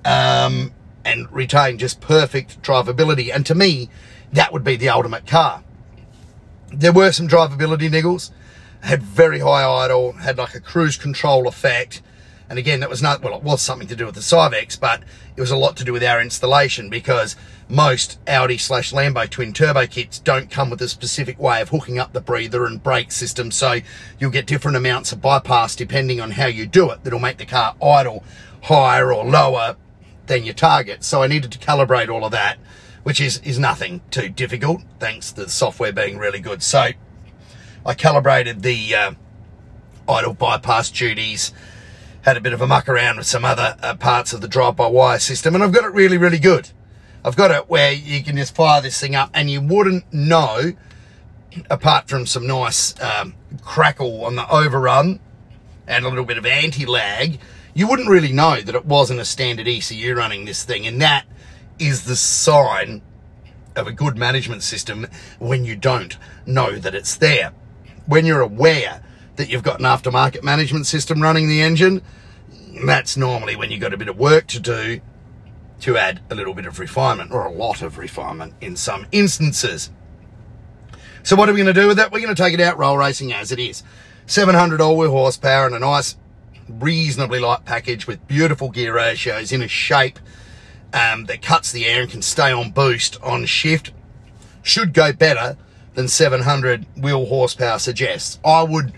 um, 0.05 0.73
and 1.05 1.31
retain 1.33 1.79
just 1.79 2.01
perfect 2.01 2.61
drivability. 2.63 3.33
And 3.33 3.47
to 3.47 3.55
me, 3.55 3.89
that 4.33 4.53
would 4.53 4.65
be 4.65 4.77
the 4.77 4.89
ultimate 4.89 5.27
car. 5.27 5.63
There 6.73 6.93
were 6.93 7.13
some 7.13 7.29
drivability 7.29 7.89
niggles, 7.91 8.31
had 8.83 9.03
very 9.03 9.41
high 9.41 9.65
idle, 9.65 10.13
had 10.13 10.39
like 10.39 10.55
a 10.55 10.61
cruise 10.61 10.97
control 10.97 11.47
effect. 11.47 12.03
And 12.49 12.59
again, 12.59 12.81
that 12.81 12.91
was 12.91 13.01
not, 13.01 13.23
well, 13.23 13.37
it 13.37 13.43
was 13.43 13.63
something 13.63 13.89
to 13.89 13.97
do 13.97 14.07
with 14.07 14.15
the 14.15 14.21
Syvecs, 14.21 14.79
but 14.79 15.03
it 15.37 15.41
was 15.41 15.51
a 15.51 15.57
lot 15.57 15.77
to 15.79 15.85
do 15.85 15.93
with 15.93 16.05
our 16.05 16.21
installation 16.21 16.91
because 16.91 17.35
most 17.69 18.19
Audi 18.29 18.59
slash 18.59 18.93
Lambo 18.93 19.29
twin 19.29 19.53
turbo 19.53 19.87
kits 19.87 20.19
don't 20.19 20.51
come 20.51 20.69
with 20.69 20.83
a 20.83 20.89
specific 20.89 21.39
way 21.39 21.63
of 21.63 21.71
hooking 21.71 21.99
up 21.99 22.13
the 22.13 22.21
breather 22.21 22.67
and 22.67 22.83
brake 22.83 23.11
system. 23.11 23.51
So 23.51 23.79
you'll 24.19 24.31
get 24.31 24.47
different 24.47 24.77
amounts 24.77 25.13
of 25.13 25.23
bypass 25.23 25.75
depending 25.75 26.21
on 26.21 26.33
how 26.33 26.47
you 26.47 26.67
do 26.67 26.91
it. 26.91 27.03
That'll 27.05 27.19
make 27.19 27.39
the 27.39 27.47
car 27.47 27.75
idle 27.83 28.23
higher 28.65 29.13
or 29.13 29.25
lower 29.25 29.77
than 30.27 30.45
your 30.45 30.55
target. 30.55 31.05
So 31.05 31.23
I 31.23 31.27
needed 31.27 31.53
to 31.53 31.59
calibrate 31.59 32.09
all 32.09 32.25
of 32.25 32.33
that, 32.33 32.59
which 33.03 33.21
is, 33.21 33.39
is 33.39 33.59
nothing 33.59 34.03
too 34.11 34.29
difficult, 34.29 34.83
thanks 34.99 35.33
to 35.33 35.45
the 35.45 35.51
software 35.51 35.93
being 35.93 36.19
really 36.19 36.41
good. 36.41 36.63
So 36.63 36.91
I 37.85 37.95
calibrated 37.95 38.63
the 38.63 38.95
uh, 38.95 39.13
idle 40.09 40.35
bypass 40.35 40.91
duties 40.91 41.53
had 42.23 42.37
a 42.37 42.41
bit 42.41 42.53
of 42.53 42.61
a 42.61 42.67
muck 42.67 42.89
around 42.89 43.19
with 43.19 43.27
some 43.27 43.45
other 43.45 43.77
uh, 43.83 43.95
parts 43.97 44.33
of 44.33 44.41
the 44.41 44.49
drive-by-wire 44.49 45.19
system, 45.19 45.55
and 45.55 45.63
I've 45.63 45.73
got 45.73 45.85
it 45.85 45.93
really, 45.93 46.19
really 46.19 46.39
good. 46.39 46.71
I've 47.25 47.37
got 47.37 47.51
it 47.51 47.69
where 47.69 47.93
you 47.93 48.23
can 48.23 48.37
just 48.37 48.55
fire 48.55 48.81
this 48.81 49.01
thing 49.01 49.15
up, 49.15 49.31
and 49.35 49.51
you 49.51 49.61
wouldn't 49.61 50.13
know, 50.13 50.73
apart 51.69 52.09
from 52.09 52.27
some 52.27 52.47
nice 52.47 53.01
um, 53.01 53.35
crackle 53.63 54.25
on 54.25 54.37
the 54.37 54.49
overrun 54.49 55.21
and 55.87 56.05
a 56.05 56.09
little 56.09 56.25
bit 56.25 56.39
of 56.39 56.47
anti-lag, 56.47 57.39
you 57.75 57.89
wouldn't 57.89 58.09
really 58.09 58.33
know 58.33 58.61
that 58.61 58.75
it 58.75 58.85
wasn't 58.85 59.19
a 59.19 59.25
standard 59.25 59.67
ECU 59.67 60.15
running 60.15 60.45
this 60.45 60.65
thing, 60.65 60.87
and 60.87 61.01
that 61.03 61.25
is 61.79 62.05
the 62.05 62.17
sign 62.17 63.03
of 63.75 63.87
a 63.87 63.93
good 63.93 64.17
management 64.17 64.63
system 64.63 65.07
when 65.39 65.65
you 65.65 65.75
don't 65.75 66.19
know 66.47 66.79
that 66.79 66.95
it's 66.95 67.17
there. 67.17 67.53
When 68.07 68.27
you're 68.27 68.41
aware 68.41 69.03
that 69.37 69.49
you've 69.49 69.63
got 69.63 69.81
an 69.81 69.87
aftermarket 69.87 70.43
management 70.43 70.87
system 70.87 71.23
running 71.23 71.49
the 71.49 71.63
engine, 71.63 72.03
that's 72.85 73.17
normally 73.17 73.57
when 73.57 73.71
you've 73.71 73.81
got 73.81 73.93
a 73.93 73.97
bit 73.97 74.09
of 74.09 74.19
work 74.19 74.47
to 74.49 74.61
do 74.61 75.01
to 75.81 75.97
add 75.97 76.21
a 76.31 76.35
little 76.35 76.55
bit 76.55 76.65
of 76.65 76.79
refinement 76.79 77.33
or 77.33 77.45
a 77.45 77.51
lot 77.51 77.83
of 77.83 77.99
refinement 77.99 78.55
in 78.61 78.77
some 78.77 79.07
instances. 79.11 79.91
So 81.25 81.37
what 81.37 81.49
are 81.49 81.53
we 81.53 81.63
going 81.63 81.75
to 81.75 81.81
do 81.81 81.89
with 81.89 81.97
that? 81.97 82.13
We're 82.13 82.21
going 82.21 82.35
to 82.35 82.41
take 82.41 82.55
it 82.55 82.61
out 82.61 82.79
roll 82.79 82.97
racing 82.97 83.33
as 83.33 83.53
it 83.53 83.59
is. 83.59 83.83
700 84.27 84.81
all-wheel 84.81 85.11
horsepower 85.11 85.67
and 85.67 85.75
a 85.75 85.81
nice, 85.81 86.17
reasonably 86.69 87.41
light 87.41 87.65
package 87.65 88.07
with 88.07 88.27
beautiful 88.29 88.71
gear 88.71 88.95
ratios 88.95 89.53
in 89.53 89.63
a 89.63 89.69
shape 89.69 90.19
um, 90.93 91.25
that 91.25 91.43
cuts 91.43 91.73
the 91.73 91.87
air 91.87 92.03
and 92.03 92.11
can 92.11 92.23
stay 92.23 92.53
on 92.53 92.71
boost 92.71 93.21
on 93.23 93.45
shift. 93.47 93.93
Should 94.63 94.93
go 94.93 95.13
better 95.13 95.57
than 95.95 96.09
700 96.09 96.87
wheel 96.97 97.27
horsepower 97.27 97.79
suggests. 97.79 98.39
I 98.45 98.63
would 98.63 98.93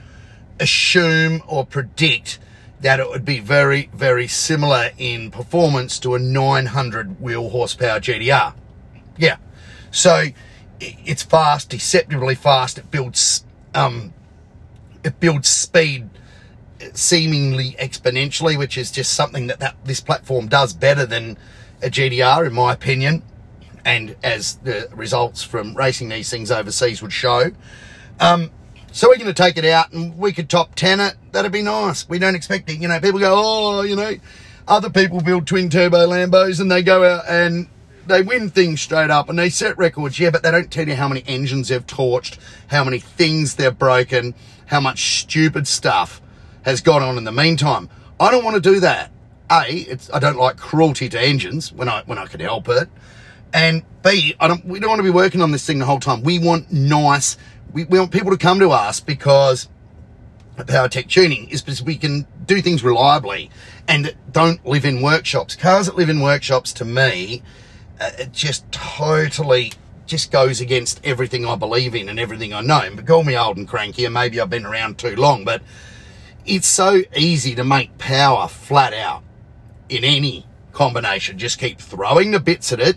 assume 0.60 1.42
or 1.46 1.66
predict 1.66 2.38
that 2.80 3.00
it 3.00 3.08
would 3.08 3.24
be 3.24 3.40
very, 3.40 3.88
very 3.94 4.28
similar 4.28 4.90
in 4.98 5.30
performance 5.30 5.98
to 6.00 6.14
a 6.14 6.18
900 6.18 7.20
wheel 7.20 7.48
horsepower 7.48 7.98
GTR. 7.98 8.54
Yeah. 9.16 9.36
So 9.90 10.26
it's 10.80 11.22
fast, 11.22 11.70
deceptively 11.70 12.34
fast. 12.34 12.78
It 12.78 12.90
builds, 12.90 13.44
um, 13.74 14.12
it 15.02 15.18
builds 15.18 15.48
speed 15.48 16.10
seemingly 16.92 17.76
exponentially, 17.78 18.58
which 18.58 18.76
is 18.76 18.90
just 18.90 19.14
something 19.14 19.46
that, 19.46 19.60
that 19.60 19.76
this 19.84 20.00
platform 20.00 20.48
does 20.48 20.74
better 20.74 21.06
than 21.06 21.38
a 21.82 21.88
GTR, 21.88 22.46
in 22.46 22.52
my 22.52 22.72
opinion. 22.72 23.22
And 23.84 24.16
as 24.22 24.56
the 24.56 24.88
results 24.94 25.42
from 25.42 25.74
racing 25.74 26.08
these 26.08 26.30
things 26.30 26.50
overseas 26.50 27.02
would 27.02 27.12
show. 27.12 27.52
Um, 28.20 28.50
so 28.94 29.08
we're 29.08 29.16
going 29.16 29.26
to 29.26 29.34
take 29.34 29.56
it 29.56 29.64
out 29.64 29.92
and 29.92 30.16
we 30.16 30.32
could 30.32 30.48
top 30.48 30.76
10 30.76 31.00
it. 31.00 31.16
That'd 31.32 31.50
be 31.50 31.62
nice. 31.62 32.08
We 32.08 32.20
don't 32.20 32.36
expect 32.36 32.70
it. 32.70 32.78
You 32.78 32.86
know, 32.86 33.00
people 33.00 33.18
go, 33.18 33.34
oh, 33.36 33.82
you 33.82 33.96
know, 33.96 34.14
other 34.68 34.88
people 34.88 35.20
build 35.20 35.48
twin 35.48 35.68
turbo 35.68 36.06
Lambos 36.06 36.60
and 36.60 36.70
they 36.70 36.80
go 36.80 37.02
out 37.02 37.24
and 37.28 37.66
they 38.06 38.22
win 38.22 38.50
things 38.50 38.80
straight 38.80 39.10
up 39.10 39.28
and 39.28 39.36
they 39.36 39.50
set 39.50 39.76
records. 39.78 40.20
Yeah, 40.20 40.30
but 40.30 40.44
they 40.44 40.52
don't 40.52 40.70
tell 40.70 40.86
you 40.86 40.94
how 40.94 41.08
many 41.08 41.24
engines 41.26 41.68
they've 41.68 41.84
torched, 41.84 42.38
how 42.68 42.84
many 42.84 43.00
things 43.00 43.56
they've 43.56 43.76
broken, 43.76 44.32
how 44.66 44.78
much 44.78 45.22
stupid 45.22 45.66
stuff 45.66 46.22
has 46.62 46.80
gone 46.80 47.02
on 47.02 47.18
in 47.18 47.24
the 47.24 47.32
meantime. 47.32 47.90
I 48.20 48.30
don't 48.30 48.44
want 48.44 48.54
to 48.54 48.60
do 48.60 48.78
that. 48.78 49.10
A, 49.50 49.72
it's, 49.72 50.08
I 50.14 50.20
don't 50.20 50.38
like 50.38 50.56
cruelty 50.56 51.08
to 51.08 51.20
engines 51.20 51.72
when 51.72 51.88
I 51.88 52.04
when 52.06 52.18
I 52.18 52.26
can 52.26 52.38
help 52.38 52.68
it. 52.68 52.88
And 53.52 53.82
B, 54.04 54.34
I 54.38 54.46
don't 54.46 54.64
we 54.64 54.78
don't 54.78 54.88
want 54.88 55.00
to 55.00 55.04
be 55.04 55.10
working 55.10 55.42
on 55.42 55.50
this 55.50 55.66
thing 55.66 55.80
the 55.80 55.84
whole 55.84 56.00
time. 56.00 56.22
We 56.22 56.38
want 56.38 56.72
nice 56.72 57.36
we, 57.74 57.84
we 57.84 57.98
want 57.98 58.12
people 58.12 58.30
to 58.30 58.38
come 58.38 58.60
to 58.60 58.70
us 58.70 59.00
because 59.00 59.68
Power 60.66 60.88
Tech 60.88 61.08
Tuning 61.08 61.48
is 61.50 61.60
because 61.60 61.82
we 61.82 61.96
can 61.96 62.26
do 62.46 62.62
things 62.62 62.84
reliably 62.84 63.50
and 63.88 64.14
don't 64.30 64.64
live 64.64 64.84
in 64.84 65.02
workshops. 65.02 65.56
Cars 65.56 65.86
that 65.86 65.96
live 65.96 66.08
in 66.08 66.20
workshops 66.20 66.72
to 66.74 66.84
me, 66.84 67.42
uh, 68.00 68.12
it 68.18 68.32
just 68.32 68.70
totally 68.70 69.72
just 70.06 70.30
goes 70.30 70.60
against 70.60 71.04
everything 71.04 71.44
I 71.44 71.56
believe 71.56 71.94
in 71.94 72.08
and 72.08 72.20
everything 72.20 72.54
I 72.54 72.60
know. 72.60 72.88
But 72.94 73.06
call 73.06 73.24
me 73.24 73.36
old 73.36 73.56
and 73.56 73.66
cranky 73.66 74.04
and 74.04 74.14
maybe 74.14 74.40
I've 74.40 74.50
been 74.50 74.66
around 74.66 74.98
too 74.98 75.16
long, 75.16 75.44
but 75.44 75.60
it's 76.46 76.68
so 76.68 77.02
easy 77.16 77.56
to 77.56 77.64
make 77.64 77.98
power 77.98 78.46
flat 78.46 78.94
out 78.94 79.24
in 79.88 80.04
any 80.04 80.46
combination. 80.72 81.38
Just 81.38 81.58
keep 81.58 81.80
throwing 81.80 82.30
the 82.30 82.40
bits 82.40 82.72
at 82.72 82.78
it 82.78 82.96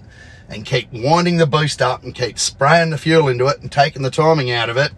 and 0.50 0.66
keep 0.66 0.92
winding 0.92 1.38
the 1.38 1.46
boost 1.46 1.82
up 1.82 2.04
and 2.04 2.16
keep 2.16 2.40
spraying 2.40 2.90
the 2.90 2.98
fuel 2.98 3.28
into 3.28 3.48
it 3.48 3.62
and 3.62 3.72
taking 3.72 4.02
the 4.02 4.10
timing 4.10 4.52
out 4.52 4.70
of 4.70 4.78
it 4.78 4.92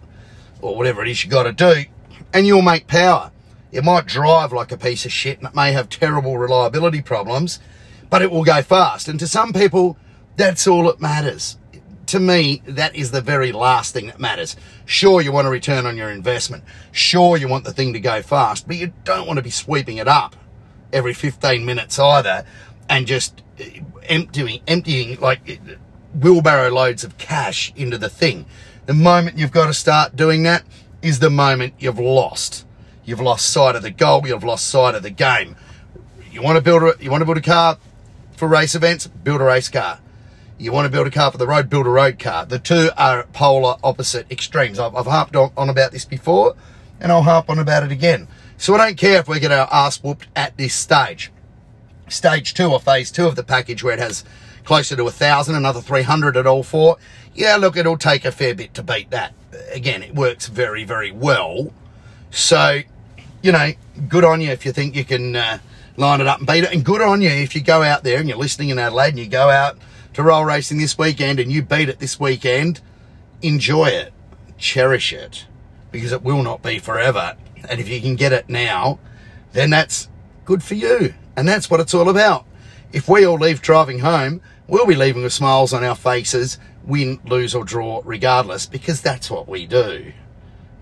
or 0.60 0.76
whatever 0.76 1.02
it 1.02 1.08
is 1.08 1.24
you 1.24 1.30
got 1.30 1.44
to 1.44 1.52
do 1.52 1.84
and 2.32 2.46
you'll 2.46 2.62
make 2.62 2.86
power. 2.86 3.30
It 3.72 3.84
might 3.84 4.06
drive 4.06 4.52
like 4.52 4.72
a 4.72 4.78
piece 4.78 5.04
of 5.04 5.12
shit 5.12 5.38
and 5.38 5.46
it 5.46 5.54
may 5.54 5.72
have 5.72 5.88
terrible 5.88 6.38
reliability 6.38 7.02
problems, 7.02 7.60
but 8.08 8.22
it 8.22 8.30
will 8.30 8.44
go 8.44 8.62
fast. 8.62 9.08
And 9.08 9.18
to 9.20 9.28
some 9.28 9.52
people, 9.52 9.96
that's 10.36 10.66
all 10.66 10.84
that 10.84 11.00
matters 11.00 11.58
to 12.10 12.18
me, 12.18 12.60
that 12.66 12.96
is 12.96 13.12
the 13.12 13.20
very 13.20 13.52
last 13.52 13.92
thing 13.94 14.08
that 14.08 14.18
matters. 14.18 14.56
Sure, 14.84 15.20
you 15.20 15.30
want 15.30 15.46
a 15.46 15.50
return 15.50 15.86
on 15.86 15.96
your 15.96 16.10
investment. 16.10 16.64
Sure, 16.90 17.36
you 17.36 17.46
want 17.46 17.64
the 17.64 17.72
thing 17.72 17.92
to 17.92 18.00
go 18.00 18.20
fast, 18.20 18.66
but 18.66 18.76
you 18.76 18.92
don't 19.04 19.28
want 19.28 19.36
to 19.36 19.44
be 19.44 19.50
sweeping 19.50 19.98
it 19.98 20.08
up 20.08 20.34
every 20.92 21.14
15 21.14 21.64
minutes 21.64 22.00
either 22.00 22.44
and 22.88 23.06
just 23.06 23.44
emptying, 24.04 24.60
emptying 24.66 25.20
like 25.20 25.60
wheelbarrow 26.14 26.70
loads 26.70 27.04
of 27.04 27.18
cash 27.18 27.72
into 27.76 27.98
the 27.98 28.08
thing. 28.08 28.46
The 28.86 28.94
moment 28.94 29.38
you've 29.38 29.52
got 29.52 29.66
to 29.66 29.74
start 29.74 30.16
doing 30.16 30.42
that 30.44 30.64
is 31.02 31.18
the 31.18 31.30
moment 31.30 31.74
you've 31.78 31.98
lost. 31.98 32.66
You've 33.04 33.20
lost 33.20 33.50
sight 33.50 33.76
of 33.76 33.82
the 33.82 33.90
goal. 33.90 34.26
You've 34.26 34.44
lost 34.44 34.66
sight 34.66 34.94
of 34.94 35.02
the 35.02 35.10
game. 35.10 35.56
You 36.30 36.42
want 36.42 36.56
to 36.56 36.62
build 36.62 36.82
a, 36.82 36.94
you 37.00 37.10
want 37.10 37.22
to 37.22 37.24
build 37.24 37.38
a 37.38 37.42
car 37.42 37.78
for 38.36 38.48
race 38.48 38.74
events? 38.74 39.06
Build 39.06 39.40
a 39.40 39.44
race 39.44 39.68
car 39.68 40.00
you 40.60 40.72
want 40.72 40.84
to 40.84 40.90
build 40.90 41.06
a 41.06 41.10
car 41.10 41.32
for 41.32 41.38
the 41.38 41.46
road, 41.46 41.70
build 41.70 41.86
a 41.86 41.90
road 41.90 42.18
car. 42.18 42.44
The 42.44 42.58
two 42.58 42.90
are 42.96 43.24
polar 43.32 43.76
opposite 43.82 44.30
extremes. 44.30 44.78
I've, 44.78 44.94
I've 44.94 45.06
harped 45.06 45.34
on, 45.34 45.50
on, 45.56 45.70
about 45.70 45.90
this 45.90 46.04
before 46.04 46.54
and 47.00 47.10
I'll 47.10 47.22
harp 47.22 47.48
on 47.48 47.58
about 47.58 47.82
it 47.82 47.90
again. 47.90 48.28
So 48.58 48.74
I 48.74 48.86
don't 48.86 48.98
care 48.98 49.18
if 49.18 49.26
we 49.26 49.40
get 49.40 49.52
our 49.52 49.66
ass 49.72 50.02
whooped 50.02 50.28
at 50.36 50.56
this 50.58 50.74
stage. 50.74 51.32
Stage 52.10 52.54
two 52.54 52.70
or 52.70 52.80
phase 52.80 53.10
two 53.10 53.26
of 53.26 53.36
the 53.36 53.44
package 53.44 53.82
where 53.82 53.94
it 53.94 54.00
has 54.00 54.24
closer 54.64 54.96
to 54.96 55.06
a 55.06 55.10
thousand, 55.10 55.54
another 55.54 55.80
300 55.80 56.36
at 56.36 56.46
all 56.46 56.62
four. 56.62 56.96
Yeah, 57.34 57.56
look, 57.56 57.76
it'll 57.76 57.96
take 57.96 58.24
a 58.24 58.32
fair 58.32 58.54
bit 58.54 58.74
to 58.74 58.82
beat 58.82 59.10
that. 59.10 59.32
Again, 59.72 60.02
it 60.02 60.14
works 60.14 60.48
very, 60.48 60.84
very 60.84 61.10
well. 61.10 61.72
So, 62.30 62.80
you 63.42 63.52
know, 63.52 63.72
good 64.08 64.24
on 64.24 64.40
you 64.40 64.50
if 64.50 64.66
you 64.66 64.72
think 64.72 64.94
you 64.94 65.04
can 65.04 65.36
uh, 65.36 65.58
line 65.96 66.20
it 66.20 66.26
up 66.26 66.38
and 66.38 66.46
beat 66.46 66.64
it. 66.64 66.72
And 66.72 66.84
good 66.84 67.00
on 67.00 67.22
you 67.22 67.30
if 67.30 67.54
you 67.54 67.62
go 67.62 67.82
out 67.82 68.02
there 68.02 68.18
and 68.18 68.28
you're 68.28 68.38
listening 68.38 68.70
in 68.70 68.78
Adelaide 68.78 69.10
and 69.10 69.18
you 69.18 69.28
go 69.28 69.48
out 69.48 69.78
to 70.14 70.22
roll 70.22 70.44
racing 70.44 70.78
this 70.78 70.98
weekend 70.98 71.38
and 71.38 71.50
you 71.52 71.62
beat 71.62 71.88
it 71.88 71.98
this 71.98 72.18
weekend, 72.18 72.80
enjoy 73.42 73.86
it, 73.86 74.12
cherish 74.58 75.12
it, 75.12 75.46
because 75.90 76.12
it 76.12 76.22
will 76.22 76.42
not 76.42 76.62
be 76.62 76.78
forever. 76.78 77.36
And 77.68 77.80
if 77.80 77.88
you 77.88 78.00
can 78.00 78.16
get 78.16 78.32
it 78.32 78.48
now, 78.48 78.98
then 79.52 79.70
that's 79.70 80.08
good 80.44 80.62
for 80.62 80.74
you. 80.74 81.14
And 81.40 81.48
that's 81.48 81.70
what 81.70 81.80
it's 81.80 81.94
all 81.94 82.10
about. 82.10 82.44
If 82.92 83.08
we 83.08 83.24
all 83.24 83.38
leave 83.38 83.62
driving 83.62 84.00
home, 84.00 84.42
we'll 84.68 84.84
be 84.84 84.94
leaving 84.94 85.22
with 85.22 85.32
smiles 85.32 85.72
on 85.72 85.82
our 85.82 85.96
faces, 85.96 86.58
win, 86.84 87.18
lose, 87.24 87.54
or 87.54 87.64
draw, 87.64 88.02
regardless, 88.04 88.66
because 88.66 89.00
that's 89.00 89.30
what 89.30 89.48
we 89.48 89.66
do. 89.66 90.12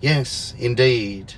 Yes, 0.00 0.54
indeed. 0.58 1.34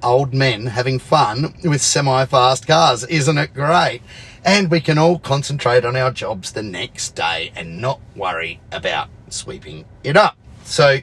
Old 0.00 0.32
men 0.32 0.66
having 0.66 1.00
fun 1.00 1.56
with 1.64 1.82
semi 1.82 2.24
fast 2.26 2.68
cars. 2.68 3.02
Isn't 3.04 3.36
it 3.36 3.52
great? 3.52 4.00
and 4.44 4.70
we 4.70 4.80
can 4.80 4.96
all 4.96 5.18
concentrate 5.18 5.84
on 5.84 5.96
our 5.96 6.12
jobs 6.12 6.52
the 6.52 6.62
next 6.62 7.16
day 7.16 7.50
and 7.56 7.80
not 7.80 8.00
worry 8.14 8.60
about 8.70 9.08
sweeping 9.28 9.84
it 10.04 10.16
up. 10.16 10.36
So, 10.62 10.98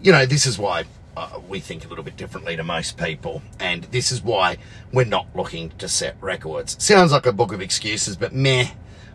you 0.00 0.12
know, 0.12 0.26
this 0.26 0.46
is 0.46 0.60
why 0.60 0.84
uh, 1.16 1.40
we 1.48 1.60
think 1.60 1.84
a 1.84 1.88
little 1.88 2.04
bit 2.04 2.16
differently 2.16 2.56
to 2.56 2.64
most 2.64 2.96
people, 2.98 3.42
and 3.60 3.84
this 3.84 4.10
is 4.10 4.22
why 4.22 4.58
we're 4.92 5.04
not 5.04 5.26
looking 5.34 5.70
to 5.78 5.88
set 5.88 6.16
records. 6.20 6.82
Sounds 6.82 7.12
like 7.12 7.26
a 7.26 7.32
book 7.32 7.52
of 7.52 7.60
excuses, 7.60 8.16
but 8.16 8.32
meh, 8.32 8.70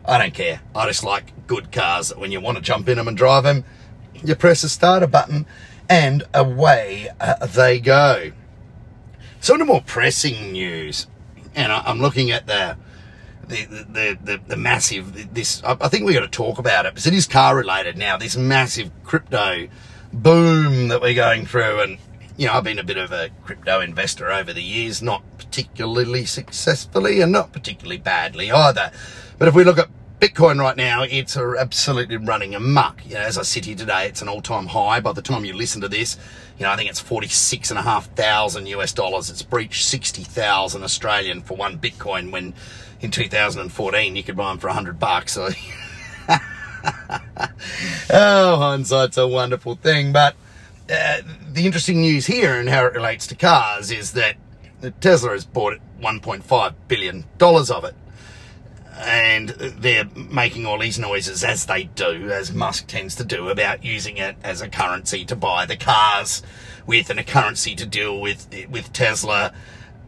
I 0.06 0.18
don't 0.18 0.34
care. 0.34 0.62
I 0.75 0.88
just 0.88 1.03
like 1.03 1.48
good 1.48 1.72
cars 1.72 2.15
when 2.15 2.32
you 2.32 2.39
want 2.39 2.58
to 2.58 2.63
jump 2.63 2.88
in 2.89 2.98
them 2.98 3.08
and 3.08 3.18
drive 3.18 3.44
them, 3.44 3.65
you 4.24 4.36
press 4.36 4.62
the 4.62 4.70
starter 4.70 5.08
button 5.08 5.46
and 5.89 6.24
away 6.34 7.10
uh, 7.20 7.46
they 7.46 7.79
go. 7.79 8.32
So, 9.41 9.53
into 9.53 9.65
more 9.65 9.82
pressing 9.82 10.51
news, 10.51 11.08
and 11.56 11.72
I, 11.72 11.82
I'm 11.86 12.00
looking 12.00 12.32
at 12.32 12.48
the 12.48 12.77
the, 13.50 13.65
the, 13.65 14.18
the, 14.24 14.41
the 14.48 14.56
massive, 14.56 15.34
this, 15.34 15.62
I 15.63 15.88
think 15.88 16.06
we're 16.06 16.13
going 16.13 16.24
to 16.24 16.29
talk 16.29 16.60
about 16.60 16.86
it 16.86 16.94
because 16.94 17.08
it 17.08 17.15
is 17.15 17.25
car 17.25 17.58
related 17.58 17.98
now, 17.98 18.15
this 18.15 18.38
massive 18.38 18.91
crypto 19.03 19.68
boom 20.13 20.89
that 20.89 21.01
we're 21.01 21.13
going 21.13 21.46
through. 21.46 21.82
And, 21.82 21.98
you 22.38 22.48
know, 22.48 22.54
I've 22.54 22.63
been 22.63 22.80
a 22.80 22.84
bit 22.84 22.98
of 22.98 23.12
a 23.12 23.30
crypto 23.44 23.82
investor 23.82 24.32
over 24.32 24.54
the 24.54 24.63
years, 24.63 25.01
not 25.01 25.24
particularly 25.38 26.25
successfully 26.25 27.22
and 27.22 27.32
not 27.32 27.51
particularly 27.51 27.98
badly 27.98 28.51
either. 28.51 28.92
But 29.38 29.48
if 29.48 29.56
we 29.56 29.63
look 29.63 29.78
at 29.78 29.89
Bitcoin 30.20 30.60
right 30.60 30.75
now, 30.75 31.04
it's 31.04 31.38
absolutely 31.38 32.18
running 32.18 32.54
amok. 32.54 33.06
You 33.06 33.13
know, 33.13 33.22
as 33.22 33.38
I 33.38 33.44
sit 33.44 33.66
here 33.66 33.75
today, 33.75 34.06
it's 34.08 34.22
an 34.22 34.28
all-time 34.28 34.68
high. 34.68 35.00
By 35.00 35.13
the 35.13 35.22
time 35.22 35.46
you 35.46 35.54
listen 35.54 35.80
to 35.82 35.88
this, 35.88 36.18
you 36.58 36.66
know, 36.66 36.72
I 36.72 36.75
think 36.75 36.89
it's 36.89 37.00
46 37.00 37.70
and 37.70 37.80
a 37.80 37.84
half 37.84 38.08
thousand 38.16 38.68
US 38.68 38.92
dollars. 38.92 39.30
It's 39.30 39.44
breached 39.44 39.86
60,000 39.86 40.84
Australian 40.84 41.42
for 41.42 41.56
one 41.56 41.78
Bitcoin 41.78 42.32
when 42.32 42.54
in 43.00 43.12
2014 43.12 44.16
you 44.16 44.24
could 44.24 44.36
buy 44.36 44.50
them 44.50 44.58
for 44.58 44.68
100 44.68 45.00
bucks. 45.00 45.34
So 45.34 45.50
oh, 48.09 48.57
hindsight's 48.57 49.17
a 49.17 49.27
wonderful 49.27 49.75
thing. 49.75 50.12
But 50.12 50.36
uh, 50.89 51.21
the 51.51 51.65
interesting 51.65 52.01
news 52.01 52.25
here 52.25 52.59
and 52.59 52.69
how 52.69 52.86
it 52.86 52.93
relates 52.93 53.27
to 53.27 53.36
cars 53.36 53.91
is 53.91 54.13
that 54.13 54.36
Tesla 55.01 55.31
has 55.31 55.45
bought 55.45 55.77
1.5 56.01 56.74
billion 56.88 57.25
dollars 57.38 57.69
of 57.69 57.83
it 57.83 57.95
and 59.01 59.50
they're 59.50 60.07
making 60.15 60.65
all 60.65 60.77
these 60.77 61.00
noises 61.00 61.43
as 61.43 61.65
they 61.65 61.83
do, 61.83 62.29
as 62.31 62.51
Musk 62.51 62.88
tends 62.88 63.15
to 63.15 63.24
do, 63.24 63.50
about 63.50 63.83
using 63.83 64.17
it 64.17 64.36
as 64.43 64.62
a 64.62 64.67
currency 64.67 65.24
to 65.25 65.36
buy 65.36 65.65
the 65.65 65.77
cars 65.77 66.43
with 66.86 67.09
and 67.09 67.19
a 67.19 67.24
currency 67.24 67.75
to 67.75 67.86
deal 67.86 68.19
with 68.19 68.48
with 68.69 68.91
Tesla. 68.91 69.53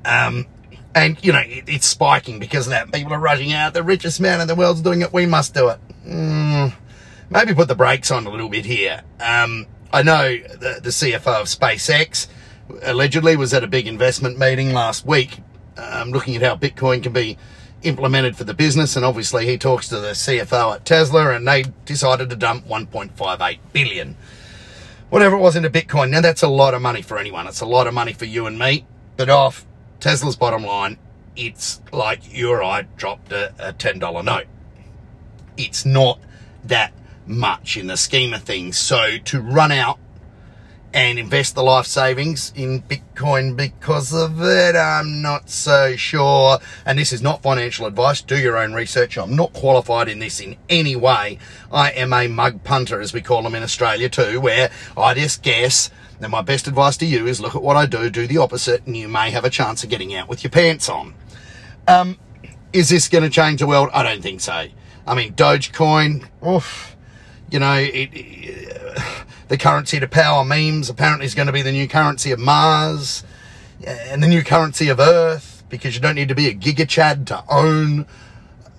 Um, 0.04 0.48
and 0.96 1.18
you 1.24 1.32
know 1.32 1.40
it, 1.40 1.64
it's 1.68 1.86
spiking 1.88 2.40
because 2.40 2.68
of 2.68 2.72
that. 2.72 2.92
People 2.92 3.14
are 3.14 3.20
rushing 3.20 3.54
out. 3.54 3.74
The 3.74 3.84
richest 3.84 4.20
man 4.22 4.42
in 4.42 4.48
the 4.48 4.56
world's 4.56 4.82
doing 4.82 5.02
it. 5.02 5.14
We 5.14 5.26
must 5.26 5.54
do 5.54 5.70
it. 5.70 5.80
Mm, 6.06 6.74
maybe 7.30 7.54
put 7.54 7.68
the 7.68 7.76
brakes 7.76 8.12
on 8.12 8.26
a 8.26 8.30
little 8.30 8.50
bit 8.50 8.66
here. 8.66 9.04
Um, 9.20 9.68
I 9.94 10.04
know 10.04 10.38
the, 10.38 10.80
the 10.82 10.90
CFO 10.90 11.42
of 11.42 11.48
SpaceX 11.48 12.28
allegedly 12.84 13.36
was 13.36 13.54
at 13.54 13.64
a 13.64 13.68
big 13.68 13.88
investment 13.88 14.40
meeting 14.40 14.74
last 14.74 15.06
week, 15.06 15.40
um, 15.78 16.12
looking 16.12 16.36
at 16.36 16.42
how 16.42 16.56
Bitcoin 16.56 17.04
can 17.04 17.14
be 17.14 17.38
implemented 17.84 18.38
for 18.38 18.44
the 18.46 18.54
business. 18.54 18.96
And 18.96 19.04
obviously, 19.06 19.46
he 19.46 19.58
talks 19.58 19.90
to 19.90 20.00
the 20.00 20.12
CFO 20.12 20.76
at 20.76 20.86
Tesla, 20.86 21.32
and 21.32 21.48
they 21.48 21.66
decided 21.86 22.30
to 22.30 22.36
dump 22.36 22.68
1.58 22.68 23.60
billion. 23.74 24.16
whatever 25.10 25.36
it 25.36 25.40
was 25.40 25.56
into 25.56 25.70
Bitcoin. 25.70 26.10
Now 26.10 26.22
that's 26.22 26.42
a 26.44 26.48
lot 26.48 26.74
of 26.74 26.82
money 26.82 27.02
for 27.02 27.18
anyone. 27.18 27.48
It's 27.48 27.62
a 27.62 27.66
lot 27.66 27.88
of 27.88 27.94
money 27.94 28.14
for 28.14 28.26
you 28.26 28.46
and 28.48 28.58
me. 28.58 28.86
But 29.18 29.30
off 29.30 29.66
Tesla's 30.02 30.36
bottom 30.36 30.66
line, 30.66 30.98
it's 31.36 31.80
like 31.94 32.34
you 32.34 32.50
or 32.50 32.62
I 32.62 32.82
dropped 32.98 33.32
a, 33.32 33.54
a 33.70 33.72
$10 33.72 34.26
note. 34.26 34.48
It's 35.56 35.86
not 35.86 36.20
that 36.66 36.92
much 37.26 37.78
in 37.78 37.88
the 37.88 37.96
scheme 37.96 38.34
of 38.34 38.44
things. 38.44 38.78
So 38.78 39.18
to 39.26 39.40
run 39.40 39.72
out 39.72 40.00
and 40.94 41.18
invest 41.18 41.56
the 41.56 41.64
life 41.64 41.86
savings 41.86 42.52
in 42.56 42.82
Bitcoin 42.82 43.56
because 43.56 44.14
of 44.14 44.42
it. 44.42 44.76
I'm 44.76 45.22
not 45.22 45.50
so 45.50 45.96
sure. 45.96 46.60
And 46.86 47.00
this 47.00 47.14
is 47.14 47.22
not 47.22 47.42
financial 47.42 47.86
advice. 47.86 48.22
Do 48.22 48.38
your 48.38 48.58
own 48.58 48.74
research. 48.74 49.18
I'm 49.18 49.36
not 49.36 49.54
qualified 49.54 50.10
in 50.10 50.20
this 50.20 50.42
in 50.42 50.58
any 50.68 50.96
way. 50.96 51.38
I 51.72 51.92
am 51.92 52.12
a 52.12 52.28
mug 52.28 52.64
punter, 52.64 53.00
as 53.00 53.14
we 53.14 53.22
call 53.22 53.44
them 53.44 53.56
in 53.56 53.64
Australia 53.64 54.10
too, 54.10 54.42
where 54.42 54.70
I 54.98 55.14
just 55.14 55.42
guess. 55.44 55.90
And 56.22 56.32
my 56.32 56.42
best 56.42 56.68
advice 56.68 56.98
to 56.98 57.06
you 57.06 57.26
is 57.26 57.42
look 57.42 57.56
at 57.56 57.64
what 57.64 57.76
I 57.76 57.86
do, 57.86 58.10
do 58.10 58.28
the 58.28 58.38
opposite, 58.38 58.86
and 58.86 58.96
you 58.96 59.08
may 59.08 59.32
have 59.32 59.44
a 59.44 59.50
chance 59.50 59.84
of 59.84 59.90
getting 59.90 60.14
out 60.14 60.30
with 60.30 60.44
your 60.44 60.52
pants 60.52 60.88
on. 60.88 61.16
Um, 61.88 62.20
is 62.74 62.90
this 62.90 63.08
going 63.08 63.24
to 63.24 63.30
change 63.30 63.60
the 63.60 63.68
world? 63.68 63.90
I 63.92 64.04
don't 64.04 64.22
think 64.22 64.40
so. 64.40 64.68
I 65.08 65.16
mean, 65.16 65.34
Dogecoin, 65.34 66.28
oof, 66.46 66.96
you 67.50 67.60
know, 67.60 67.74
it, 67.74 68.10
it 68.14 68.98
the 69.48 69.58
currency 69.58 70.00
to 70.00 70.08
power 70.08 70.46
memes 70.46 70.90
apparently 70.90 71.26
is 71.26 71.36
going 71.36 71.48
to 71.48 71.54
be 71.54 71.62
the 71.62 71.72
new 71.72 71.88
currency 71.88 72.32
of 72.32 72.40
Mars 72.40 73.24
and 73.86 74.22
the 74.22 74.28
new 74.28 74.44
currency 74.44 74.90
of 74.90 75.00
Earth 75.00 75.64
because 75.70 75.96
you 75.96 76.02
don't 76.02 76.16
need 76.16 76.30
to 76.30 76.36
be 76.36 76.48
a 76.48 76.54
gigachad 76.54 77.26
to 77.26 77.44
own 77.50 78.06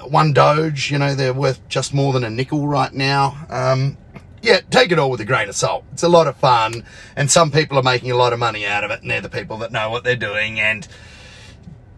one 0.09 0.33
Doge. 0.33 0.91
You 0.91 0.99
know, 0.99 1.15
they're 1.15 1.35
worth 1.35 1.67
just 1.69 1.93
more 1.93 2.13
than 2.13 2.23
a 2.23 2.31
nickel 2.31 2.69
right 2.69 2.93
now. 2.93 3.47
Um, 3.51 3.97
yeah, 4.43 4.61
take 4.71 4.91
it 4.91 4.99
all 4.99 5.11
with 5.11 5.21
a 5.21 5.25
grain 5.25 5.49
of 5.49 5.55
salt. 5.55 5.85
It's 5.93 6.03
a 6.03 6.09
lot 6.09 6.27
of 6.27 6.37
fun, 6.37 6.85
and 7.17 7.31
some 7.31 7.51
people 7.51 7.79
are 7.79 7.83
making 7.83 8.11
a 8.11 8.17
lot 8.17 8.33
of 8.33 8.41
money 8.41 8.67
out 8.67 8.83
of 8.83 8.91
it, 8.91 9.01
and 9.01 9.11
they're 9.11 9.21
the 9.21 9.31
people 9.31 9.57
that 9.59 9.73
know 9.73 9.89
what 9.89 10.03
they're 10.05 10.17
doing, 10.17 10.59
and 10.59 10.87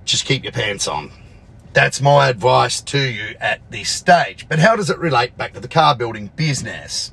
just 0.05 0.27
keep 0.27 0.45
your 0.45 0.53
pants 0.53 0.87
on. 0.87 1.11
That's 1.73 2.01
my 2.01 2.29
advice 2.29 2.81
to 2.83 3.01
you 3.01 3.35
at 3.41 3.61
this 3.71 3.89
stage. 3.89 4.47
But 4.49 4.61
how 4.61 4.77
does 4.77 4.91
it 4.91 4.99
relate 4.99 5.37
back 5.37 5.55
to 5.55 5.61
the 5.61 5.69
car 5.69 5.97
building 5.97 6.31
business? 6.37 7.13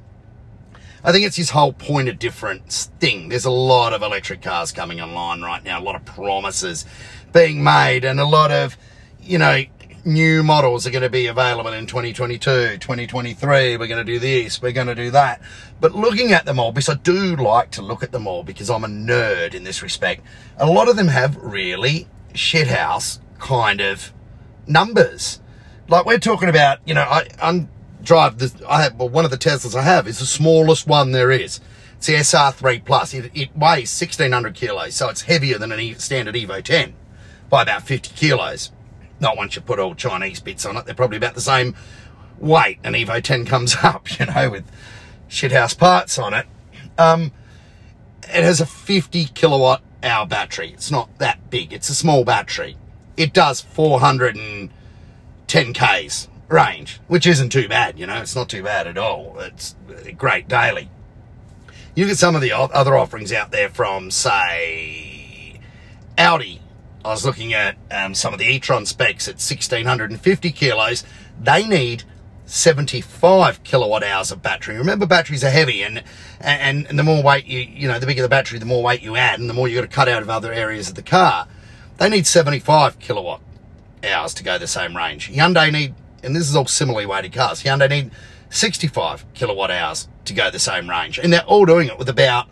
I 1.03 1.11
think 1.11 1.25
it's 1.25 1.37
his 1.37 1.49
whole 1.49 1.73
point 1.73 2.09
of 2.09 2.19
difference 2.19 2.91
thing. 2.99 3.29
There's 3.29 3.45
a 3.45 3.51
lot 3.51 3.93
of 3.93 4.03
electric 4.03 4.43
cars 4.43 4.71
coming 4.71 5.01
online 5.01 5.41
right 5.41 5.63
now, 5.63 5.79
a 5.79 5.81
lot 5.81 5.95
of 5.95 6.05
promises 6.05 6.85
being 7.33 7.63
made, 7.63 8.05
and 8.05 8.19
a 8.19 8.25
lot 8.25 8.51
of, 8.51 8.77
you 9.19 9.39
know, 9.39 9.63
new 10.05 10.43
models 10.43 10.87
are 10.87 10.91
going 10.91 11.03
to 11.03 11.09
be 11.09 11.27
available 11.27 11.73
in 11.73 11.85
2022, 11.85 12.77
2023. 12.77 13.77
We're 13.77 13.87
going 13.87 14.05
to 14.05 14.11
do 14.11 14.19
this, 14.19 14.61
we're 14.61 14.71
going 14.71 14.87
to 14.87 14.95
do 14.95 15.11
that. 15.11 15.41
But 15.79 15.93
looking 15.93 16.31
at 16.31 16.45
them 16.45 16.59
all, 16.59 16.71
because 16.71 16.89
I 16.89 16.95
do 16.95 17.35
like 17.35 17.71
to 17.71 17.81
look 17.81 18.03
at 18.03 18.11
them 18.11 18.27
all 18.27 18.43
because 18.43 18.69
I'm 18.69 18.83
a 18.83 18.87
nerd 18.87 19.53
in 19.53 19.63
this 19.63 19.81
respect, 19.81 20.23
a 20.57 20.65
lot 20.65 20.87
of 20.87 20.95
them 20.95 21.07
have 21.07 21.37
really 21.37 22.07
shithouse 22.33 23.19
kind 23.39 23.81
of 23.81 24.13
numbers. 24.67 25.39
Like 25.87 26.05
we're 26.05 26.19
talking 26.19 26.49
about, 26.49 26.79
you 26.85 26.93
know, 26.93 27.01
I, 27.01 27.27
I'm 27.41 27.69
drive 28.03 28.39
this. 28.39 28.55
I 28.67 28.83
have 28.83 28.95
well, 28.95 29.09
one 29.09 29.25
of 29.25 29.31
the 29.31 29.37
Teslas 29.37 29.75
I 29.75 29.83
have 29.83 30.07
is 30.07 30.19
the 30.19 30.25
smallest 30.25 30.87
one 30.87 31.11
there 31.11 31.31
is. 31.31 31.59
It's 31.97 32.07
the 32.07 32.13
SR3 32.13 32.83
Plus. 32.83 33.13
It, 33.13 33.25
it 33.33 33.55
weighs 33.55 33.99
1600 33.99 34.55
kilos, 34.55 34.95
so 34.95 35.09
it's 35.09 35.21
heavier 35.21 35.57
than 35.57 35.71
a 35.71 35.93
standard 35.93 36.35
Evo 36.35 36.63
10 36.63 36.93
by 37.49 37.61
about 37.61 37.83
50 37.83 38.15
kilos. 38.15 38.71
Not 39.21 39.37
once 39.37 39.55
you 39.55 39.61
put 39.61 39.79
all 39.79 39.95
Chinese 39.95 40.41
bits 40.41 40.65
on 40.65 40.75
it, 40.75 40.85
they're 40.85 40.95
probably 40.95 41.17
about 41.17 41.35
the 41.35 41.41
same 41.41 41.75
weight. 42.39 42.79
An 42.83 42.93
Evo 42.93 43.23
10 43.23 43.45
comes 43.45 43.77
up, 43.83 44.19
you 44.19 44.25
know, 44.25 44.49
with 44.49 44.69
shithouse 45.29 45.77
parts 45.77 46.19
on 46.19 46.33
it. 46.33 46.47
Um, 46.97 47.31
it 48.23 48.43
has 48.43 48.59
a 48.59 48.65
50 48.65 49.25
kilowatt 49.25 49.81
hour 50.03 50.25
battery. 50.25 50.71
It's 50.73 50.91
not 50.91 51.17
that 51.19 51.49
big. 51.49 51.71
It's 51.71 51.89
a 51.89 51.95
small 51.95 52.25
battery. 52.25 52.75
It 53.15 53.31
does 53.31 53.61
410 53.61 55.73
Ks 55.73 56.27
range, 56.49 56.99
which 57.07 57.27
isn't 57.27 57.49
too 57.49 57.69
bad, 57.69 57.99
you 57.99 58.07
know, 58.07 58.21
it's 58.21 58.35
not 58.35 58.49
too 58.49 58.63
bad 58.63 58.87
at 58.87 58.97
all. 58.97 59.37
It's 59.39 59.75
great 60.17 60.47
daily. 60.47 60.89
You 61.95 62.07
get 62.07 62.17
some 62.17 62.35
of 62.35 62.41
the 62.41 62.51
other 62.51 62.97
offerings 62.97 63.33
out 63.33 63.51
there 63.51 63.69
from, 63.69 64.11
say, 64.11 65.59
Audi. 66.17 66.61
I 67.03 67.09
was 67.09 67.25
looking 67.25 67.53
at 67.53 67.77
um, 67.89 68.13
some 68.13 68.33
of 68.33 68.39
the 68.39 68.45
e-tron 68.45 68.85
specs 68.85 69.27
at 69.27 69.35
1650 69.35 70.51
kilos. 70.51 71.03
They 71.41 71.67
need 71.67 72.03
75 72.45 73.63
kilowatt 73.63 74.03
hours 74.03 74.31
of 74.31 74.41
battery. 74.41 74.77
Remember, 74.77 75.05
batteries 75.05 75.43
are 75.43 75.49
heavy, 75.49 75.81
and, 75.83 76.03
and 76.39 76.85
and 76.87 76.99
the 76.99 77.03
more 77.03 77.23
weight 77.23 77.45
you 77.45 77.59
you 77.59 77.87
know, 77.87 77.99
the 77.99 78.05
bigger 78.05 78.21
the 78.21 78.29
battery, 78.29 78.59
the 78.59 78.65
more 78.65 78.83
weight 78.83 79.01
you 79.01 79.15
add, 79.15 79.39
and 79.39 79.49
the 79.49 79.53
more 79.53 79.67
you 79.67 79.75
got 79.75 79.81
to 79.81 79.87
cut 79.87 80.07
out 80.07 80.21
of 80.21 80.29
other 80.29 80.53
areas 80.53 80.89
of 80.89 80.95
the 80.95 81.03
car. 81.03 81.47
They 81.97 82.09
need 82.09 82.27
75 82.27 82.99
kilowatt 82.99 83.41
hours 84.03 84.33
to 84.35 84.43
go 84.43 84.57
the 84.57 84.67
same 84.67 84.97
range. 84.97 85.31
Hyundai 85.31 85.71
need 85.71 85.93
and 86.23 86.35
this 86.35 86.49
is 86.49 86.55
all 86.55 86.67
similarly 86.67 87.05
weighted 87.05 87.33
cars, 87.33 87.63
Hyundai 87.63 87.89
need 87.89 88.11
65 88.49 89.25
kilowatt 89.33 89.71
hours 89.71 90.07
to 90.25 90.33
go 90.33 90.51
the 90.51 90.59
same 90.59 90.89
range. 90.89 91.17
And 91.19 91.31
they're 91.31 91.45
all 91.45 91.65
doing 91.65 91.87
it 91.87 91.97
with 91.97 92.09
about 92.09 92.47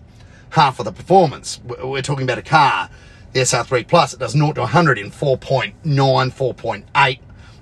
half 0.52 0.80
of 0.80 0.86
the 0.86 0.92
performance. 0.92 1.60
We're 1.64 2.02
talking 2.02 2.24
about 2.24 2.38
a 2.38 2.44
car, 2.44 2.90
the 3.34 3.42
SR3 3.42 3.88
Plus, 3.88 4.14
it 4.14 4.20
does 4.20 4.32
0 4.32 4.54
to 4.54 4.62
100 4.62 4.98
in 4.98 5.12
4.9, 5.12 5.74
4.8 5.84 7.20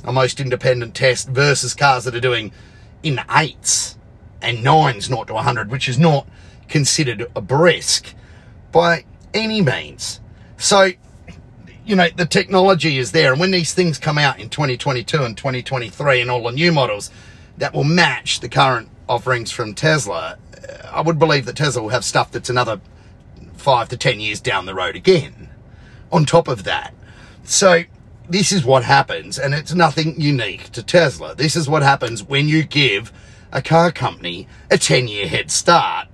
a 0.07 0.13
most 0.13 0.39
independent 0.39 0.95
test 0.95 1.27
versus 1.27 1.73
cars 1.73 2.05
that 2.05 2.15
are 2.15 2.21
doing 2.21 2.51
in 3.03 3.19
eights 3.37 3.97
and 4.41 4.63
nines 4.63 5.05
0 5.07 5.25
to 5.25 5.33
100, 5.33 5.69
which 5.69 5.89
is 5.89 5.99
not 5.99 6.27
considered 6.69 7.29
a 7.35 7.41
brisk 7.41 8.13
by 8.71 9.03
any 9.33 9.61
means. 9.61 10.21
So 10.57 10.91
you 11.85 11.95
know, 11.95 12.09
the 12.09 12.25
technology 12.25 12.97
is 12.97 13.13
there. 13.13 13.31
And 13.31 13.39
when 13.39 13.51
these 13.51 13.73
things 13.73 13.97
come 13.97 14.17
out 14.17 14.39
in 14.39 14.49
2022 14.49 15.23
and 15.23 15.37
2023 15.37 16.21
and 16.21 16.29
all 16.29 16.43
the 16.43 16.51
new 16.51 16.73
models 16.73 17.09
that 17.57 17.73
will 17.73 17.85
match 17.85 18.41
the 18.41 18.49
current 18.49 18.89
offerings 19.07 19.51
from 19.51 19.73
Tesla, 19.73 20.37
uh, 20.67 20.87
I 20.91 20.99
would 20.99 21.17
believe 21.17 21.45
that 21.45 21.55
Tesla 21.55 21.81
will 21.81 21.89
have 21.89 22.03
stuff 22.03 22.29
that's 22.31 22.49
another 22.49 22.81
five 23.55 23.87
to 23.89 23.97
10 23.97 24.19
years 24.19 24.41
down 24.41 24.65
the 24.65 24.75
road 24.75 24.97
again 24.97 25.33
on 26.11 26.25
top 26.25 26.47
of 26.47 26.63
that. 26.63 26.93
So 27.43 27.83
this 28.29 28.51
is 28.51 28.65
what 28.65 28.83
happens, 28.83 29.39
and 29.39 29.53
it's 29.53 29.73
nothing 29.73 30.19
unique 30.19 30.71
to 30.71 30.83
Tesla. 30.83 31.35
This 31.35 31.55
is 31.55 31.69
what 31.69 31.83
happens 31.83 32.23
when 32.23 32.47
you 32.47 32.63
give 32.63 33.11
a 33.51 33.61
car 33.61 33.91
company 33.91 34.47
a 34.69 34.77
10 34.77 35.07
year 35.07 35.27
head 35.27 35.49
start 35.49 36.07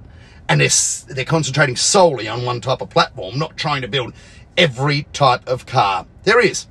and 0.48 0.62
they're, 0.62 1.16
they're 1.16 1.26
concentrating 1.26 1.76
solely 1.76 2.28
on 2.28 2.46
one 2.46 2.62
type 2.62 2.82
of 2.82 2.90
platform, 2.90 3.40
not 3.40 3.58
trying 3.58 3.82
to 3.82 3.88
build 3.88 4.14
every 4.58 5.08
type 5.14 5.48
of 5.48 5.66
car 5.66 6.06
there 6.24 6.40
is. 6.40 6.68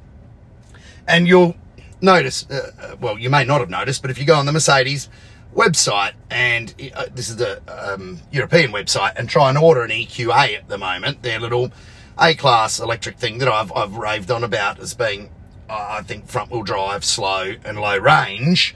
And 1.09 1.27
you'll 1.27 1.57
notice, 2.01 2.47
uh, 2.51 2.71
uh, 2.81 2.97
well, 3.01 3.19
you 3.19 3.31
may 3.31 3.45
not 3.45 3.61
have 3.61 3.71
noticed, 3.71 4.03
but 4.03 4.11
if 4.11 4.19
you 4.19 4.25
go 4.25 4.37
on 4.37 4.47
the 4.47 4.53
Mercedes 4.53 5.09
website, 5.55 6.13
and 6.31 6.75
uh, 6.95 7.07
this 7.13 7.29
is 7.29 7.37
the 7.37 7.61
um, 7.69 8.21
European 8.31 8.73
website, 8.73 9.15
and 9.17 9.29
try 9.29 9.49
and 9.49 9.59
order 9.59 9.83
an 9.83 9.91
EQA 9.91 10.57
at 10.57 10.69
the 10.69 10.79
moment, 10.79 11.23
their 11.23 11.41
little 11.41 11.73
A-class 12.19 12.79
electric 12.79 13.17
thing 13.17 13.39
that 13.39 13.49
I've, 13.49 13.73
I've 13.73 13.97
raved 13.97 14.31
on 14.31 14.45
about 14.45 14.79
as 14.79 14.95
being, 14.95 15.31
I 15.69 16.03
think, 16.03 16.29
front-wheel 16.29 16.63
drive, 16.63 17.05
slow 17.05 17.55
and 17.65 17.79
low 17.81 17.99
range 17.99 18.75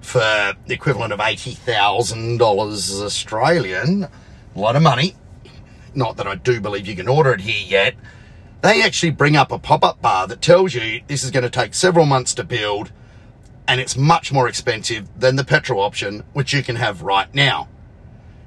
for 0.00 0.54
the 0.66 0.74
equivalent 0.74 1.12
of 1.12 1.18
$80,000 1.18 2.40
Australian. 3.02 4.04
A 4.04 4.10
lot 4.58 4.76
of 4.76 4.82
money. 4.82 5.16
Not 5.94 6.16
that 6.16 6.26
I 6.26 6.36
do 6.36 6.60
believe 6.60 6.86
you 6.86 6.96
can 6.96 7.08
order 7.08 7.32
it 7.32 7.40
here 7.40 7.66
yet, 7.66 7.94
they 8.60 8.82
actually 8.82 9.10
bring 9.10 9.36
up 9.36 9.52
a 9.52 9.58
pop-up 9.58 10.00
bar 10.02 10.26
that 10.26 10.40
tells 10.40 10.74
you 10.74 11.02
this 11.06 11.22
is 11.22 11.30
going 11.30 11.44
to 11.44 11.50
take 11.50 11.74
several 11.74 12.06
months 12.06 12.34
to 12.34 12.44
build 12.44 12.92
and 13.68 13.80
it's 13.80 13.96
much 13.96 14.32
more 14.32 14.48
expensive 14.48 15.06
than 15.18 15.36
the 15.36 15.44
petrol 15.44 15.82
option, 15.82 16.24
which 16.32 16.54
you 16.54 16.62
can 16.62 16.76
have 16.76 17.02
right 17.02 17.32
now. 17.34 17.68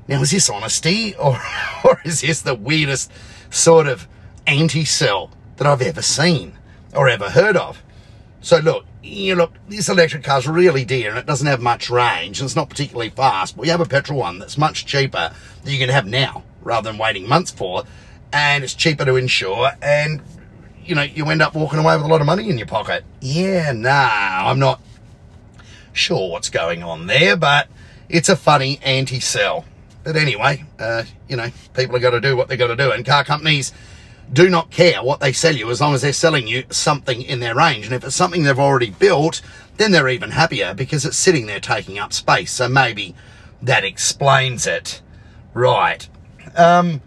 Now, 0.08 0.22
is 0.24 0.32
this 0.32 0.50
honesty 0.50 1.16
or, 1.16 1.40
or 1.86 2.02
is 2.04 2.22
this 2.22 2.42
the 2.42 2.56
weirdest 2.56 3.12
sort 3.52 3.88
of 3.88 4.08
anti-sell 4.52 5.32
that 5.58 5.66
I've 5.66 5.82
ever 5.82 6.02
seen 6.02 6.54
or 6.94 7.10
ever 7.10 7.30
heard 7.30 7.58
of? 7.58 7.82
So 8.42 8.58
look, 8.58 8.86
you 9.04 9.36
look, 9.36 9.54
this 9.68 9.90
electric 9.90 10.24
car's 10.24 10.48
really 10.48 10.86
dear 10.86 11.10
and 11.10 11.18
it 11.18 11.26
doesn't 11.26 11.48
have 11.48 11.62
much 11.62 11.90
range 11.90 12.40
and 12.40 12.48
it's 12.48 12.56
not 12.56 12.70
particularly 12.70 13.10
fast, 13.10 13.56
but 13.56 13.66
you 13.66 13.72
have 13.72 13.82
a 13.82 13.86
petrol 13.86 14.20
one 14.20 14.40
that's 14.40 14.58
much 14.58 14.86
cheaper 14.86 15.32
that 15.64 15.72
you 15.72 15.80
can 15.80 15.90
have 15.90 16.06
now 16.06 16.44
rather 16.62 16.90
than 16.92 17.00
waiting 17.00 17.28
months 17.28 17.52
for 17.52 17.84
and 18.34 18.64
it's 18.64 18.74
cheaper 18.74 19.06
to 19.06 19.16
insure 19.16 19.72
and 19.82 20.22
you 20.84 20.96
know 20.96 21.02
you 21.02 21.26
end 21.30 21.42
up 21.42 21.54
walking 21.54 21.80
away 21.80 21.96
with 21.96 22.06
a 22.06 22.08
lot 22.08 22.22
of 22.22 22.28
money 22.28 22.50
in 22.50 22.58
your 22.58 22.68
pocket 22.68 23.04
yeah 23.20 23.72
nah 23.72 24.50
i'm 24.50 24.60
not 24.60 24.82
sure 25.94 26.30
what's 26.30 26.50
going 26.50 26.84
on 26.84 27.08
there 27.08 27.36
but 27.36 27.68
it's 28.10 28.30
a 28.30 28.36
funny 28.36 28.80
anti-sell 28.84 29.66
but 30.04 30.16
anyway 30.16 30.64
uh, 30.80 31.04
you 31.28 31.36
know 31.36 31.50
people 31.74 31.96
have 31.96 32.02
got 32.02 32.12
to 32.12 32.22
do 32.22 32.36
what 32.36 32.48
they've 32.48 32.60
got 32.60 32.68
to 32.68 32.76
do 32.76 32.92
and 32.92 33.06
car 33.06 33.24
companies 33.24 33.74
do 34.32 34.50
not 34.50 34.72
care 34.72 35.04
what 35.04 35.20
they 35.20 35.34
sell 35.34 35.56
you 35.56 35.70
as 35.70 35.82
long 35.82 35.94
as 35.94 36.02
they're 36.02 36.14
selling 36.14 36.48
you 36.48 36.64
something 36.70 37.22
in 37.22 37.40
their 37.40 37.56
range. 37.56 37.86
And 37.86 37.94
if 37.94 38.04
it's 38.04 38.16
something 38.16 38.44
they've 38.44 38.58
already 38.58 38.92
built 38.92 39.42
then 39.82 39.92
they're 39.92 40.10
even 40.10 40.32
happier 40.32 40.74
because 40.76 41.06
it's 41.06 41.18
sitting 41.18 41.48
there 41.48 41.60
taking 41.60 41.98
up 41.98 42.14
space. 42.14 42.52
So 42.52 42.70
maybe 42.70 43.16
that 43.62 43.84
explains 43.84 44.68
it. 44.68 45.02
Right. 45.54 46.08
Um, 46.56 47.02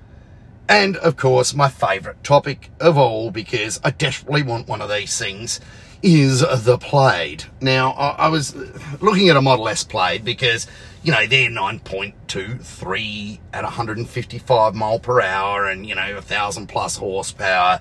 and 0.68 0.96
of 0.96 1.16
course, 1.16 1.54
my 1.54 1.68
favourite 1.68 2.24
topic 2.24 2.70
of 2.80 2.98
all, 2.98 3.30
because 3.30 3.80
I 3.84 3.90
desperately 3.90 4.42
want 4.42 4.66
one 4.66 4.80
of 4.80 4.90
these 4.90 5.16
things, 5.16 5.60
is 6.02 6.40
the 6.40 6.76
Plaid. 6.78 7.44
Now, 7.60 7.92
I, 7.92 8.26
I 8.26 8.28
was 8.28 8.54
looking 9.00 9.28
at 9.28 9.36
a 9.36 9.42
Model 9.42 9.68
S 9.68 9.84
Plaid 9.84 10.24
because, 10.24 10.66
you 11.04 11.12
know, 11.12 11.26
they're 11.26 11.50
9.23 11.50 13.38
at 13.52 13.62
155 13.62 14.74
mile 14.74 14.98
per 14.98 15.20
hour 15.20 15.68
and, 15.68 15.86
you 15.86 15.94
know, 15.94 16.10
a 16.10 16.14
1,000 16.14 16.66
plus 16.66 16.96
horsepower. 16.96 17.78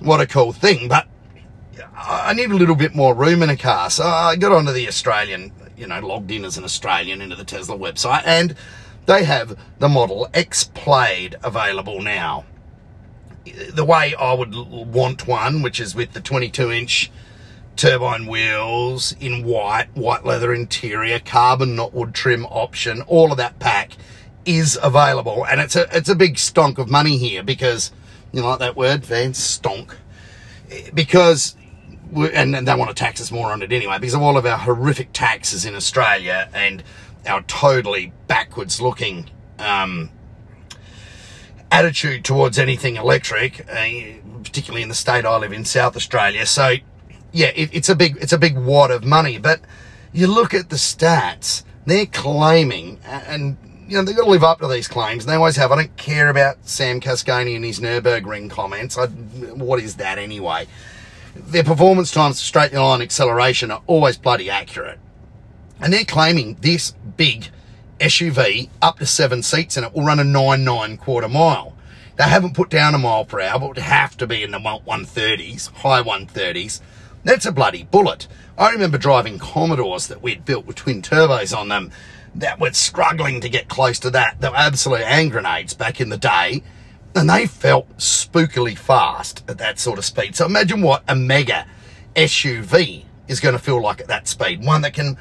What 0.00 0.20
a 0.20 0.26
cool 0.26 0.52
thing. 0.52 0.86
But 0.86 1.08
I 1.96 2.34
need 2.34 2.50
a 2.50 2.56
little 2.56 2.74
bit 2.74 2.94
more 2.94 3.14
room 3.14 3.42
in 3.42 3.48
a 3.48 3.56
car. 3.56 3.88
So 3.88 4.04
I 4.04 4.36
got 4.36 4.52
onto 4.52 4.72
the 4.72 4.86
Australian, 4.86 5.50
you 5.78 5.86
know, 5.86 5.98
logged 6.00 6.30
in 6.30 6.44
as 6.44 6.58
an 6.58 6.64
Australian 6.64 7.22
into 7.22 7.36
the 7.36 7.44
Tesla 7.44 7.76
website 7.76 8.22
and 8.26 8.54
they 9.06 9.24
have 9.24 9.58
the 9.78 9.88
Model 9.88 10.28
X 10.34 10.64
Plaid 10.74 11.36
available 11.42 12.02
now. 12.02 12.44
The 13.72 13.84
way 13.84 14.14
I 14.14 14.34
would 14.34 14.54
want 14.54 15.26
one, 15.26 15.62
which 15.62 15.80
is 15.80 15.94
with 15.94 16.12
the 16.12 16.20
22 16.20 16.70
inch 16.70 17.10
turbine 17.78 18.26
wheels 18.26 19.14
in 19.20 19.44
white, 19.44 19.86
white 19.94 20.24
leather 20.24 20.52
interior, 20.52 21.20
carbon 21.20 21.76
not 21.76 21.94
wood 21.94 22.12
trim 22.12 22.44
option, 22.46 23.00
all 23.02 23.30
of 23.30 23.38
that 23.38 23.58
pack 23.58 23.92
is 24.44 24.78
available. 24.82 25.46
And 25.46 25.60
it's 25.60 25.76
a, 25.76 25.86
it's 25.96 26.08
a 26.08 26.14
big 26.14 26.34
stonk 26.34 26.78
of 26.78 26.90
money 26.90 27.16
here 27.16 27.42
because, 27.42 27.92
you 28.32 28.42
know, 28.42 28.48
like 28.48 28.58
that 28.58 28.76
word, 28.76 29.06
Van, 29.06 29.32
stonk. 29.32 29.94
Because, 30.92 31.56
and, 32.14 32.54
and 32.54 32.66
they 32.66 32.74
want 32.74 32.90
to 32.90 32.94
tax 32.94 33.20
us 33.20 33.30
more 33.30 33.52
on 33.52 33.62
it 33.62 33.72
anyway, 33.72 33.98
because 33.98 34.14
of 34.14 34.22
all 34.22 34.36
of 34.36 34.44
our 34.44 34.58
horrific 34.58 35.12
taxes 35.12 35.64
in 35.64 35.74
Australia 35.74 36.50
and 36.52 36.82
our 37.26 37.42
totally 37.42 38.12
backwards 38.26 38.80
looking 38.80 39.30
um, 39.58 40.10
attitude 41.70 42.24
towards 42.24 42.58
anything 42.58 42.96
electric, 42.96 43.60
uh, 43.70 43.86
particularly 44.42 44.82
in 44.82 44.88
the 44.88 44.94
state 44.94 45.24
I 45.24 45.36
live 45.38 45.52
in, 45.52 45.64
South 45.64 45.94
Australia. 45.94 46.44
So, 46.44 46.76
yeah, 47.32 47.52
it, 47.54 47.70
it's 47.74 47.88
a 47.88 47.94
big 47.94 48.16
it's 48.20 48.32
a 48.32 48.38
big 48.38 48.56
wad 48.56 48.90
of 48.90 49.04
money. 49.04 49.38
But 49.38 49.60
you 50.12 50.26
look 50.26 50.54
at 50.54 50.70
the 50.70 50.76
stats; 50.76 51.64
they're 51.86 52.06
claiming, 52.06 52.98
and 53.04 53.56
you 53.88 53.96
know 53.96 54.04
they've 54.04 54.16
got 54.16 54.24
to 54.24 54.30
live 54.30 54.44
up 54.44 54.60
to 54.60 54.68
these 54.68 54.88
claims. 54.88 55.24
And 55.24 55.32
they 55.32 55.36
always 55.36 55.56
have. 55.56 55.72
I 55.72 55.76
don't 55.76 55.96
care 55.96 56.28
about 56.28 56.68
Sam 56.68 57.00
Cascani 57.00 57.56
and 57.56 57.64
his 57.64 57.80
Nurburgring 57.80 58.50
comments. 58.50 58.96
I, 58.96 59.06
what 59.06 59.80
is 59.80 59.96
that 59.96 60.18
anyway? 60.18 60.66
Their 61.34 61.64
performance 61.64 62.10
times, 62.10 62.38
straight 62.38 62.72
line 62.72 63.02
acceleration 63.02 63.70
are 63.70 63.82
always 63.86 64.16
bloody 64.16 64.50
accurate. 64.50 64.98
And 65.80 65.92
they're 65.92 66.04
claiming 66.04 66.56
this 66.60 66.92
big 67.16 67.48
SUV 68.00 68.68
up 68.80 68.98
to 68.98 69.06
seven 69.06 69.42
seats 69.42 69.76
and 69.76 69.84
it 69.84 69.92
will 69.92 70.04
run 70.04 70.18
a 70.18 70.24
nine 70.24 70.64
nine 70.64 70.96
quarter 70.96 71.28
mile. 71.28 71.76
They 72.16 72.24
haven't 72.24 72.54
put 72.54 72.68
down 72.68 72.94
a 72.94 72.98
mile 72.98 73.24
per 73.24 73.40
hour, 73.40 73.60
but 73.60 73.66
it 73.66 73.68
would 73.68 73.78
have 73.78 74.16
to 74.16 74.26
be 74.26 74.42
in 74.42 74.50
the 74.50 74.58
130s, 74.58 75.70
high 75.72 76.02
130s. 76.02 76.80
That's 77.24 77.46
a 77.46 77.52
bloody 77.52 77.84
bullet. 77.84 78.26
I 78.56 78.70
remember 78.70 78.98
driving 78.98 79.38
Commodores 79.38 80.08
that 80.08 80.22
we'd 80.22 80.44
built 80.44 80.66
with 80.66 80.76
twin 80.76 81.02
turbos 81.02 81.56
on 81.56 81.68
them 81.68 81.90
that 82.34 82.60
were 82.60 82.72
struggling 82.72 83.40
to 83.40 83.48
get 83.48 83.68
close 83.68 83.98
to 84.00 84.10
that. 84.10 84.40
They 84.40 84.48
were 84.48 84.56
absolute 84.56 85.02
hand 85.02 85.32
grenades 85.32 85.74
back 85.74 86.00
in 86.00 86.08
the 86.08 86.16
day. 86.16 86.62
And 87.14 87.28
they 87.28 87.46
felt 87.46 87.98
spookily 87.98 88.76
fast 88.76 89.42
at 89.48 89.58
that 89.58 89.78
sort 89.78 89.98
of 89.98 90.04
speed. 90.04 90.36
So 90.36 90.46
imagine 90.46 90.82
what 90.82 91.02
a 91.08 91.16
mega 91.16 91.66
SUV 92.14 93.04
is 93.26 93.40
going 93.40 93.54
to 93.54 93.58
feel 93.58 93.82
like 93.82 94.00
at 94.00 94.08
that 94.08 94.28
speed. 94.28 94.64
One 94.64 94.82
that 94.82 94.94
can 94.94 95.16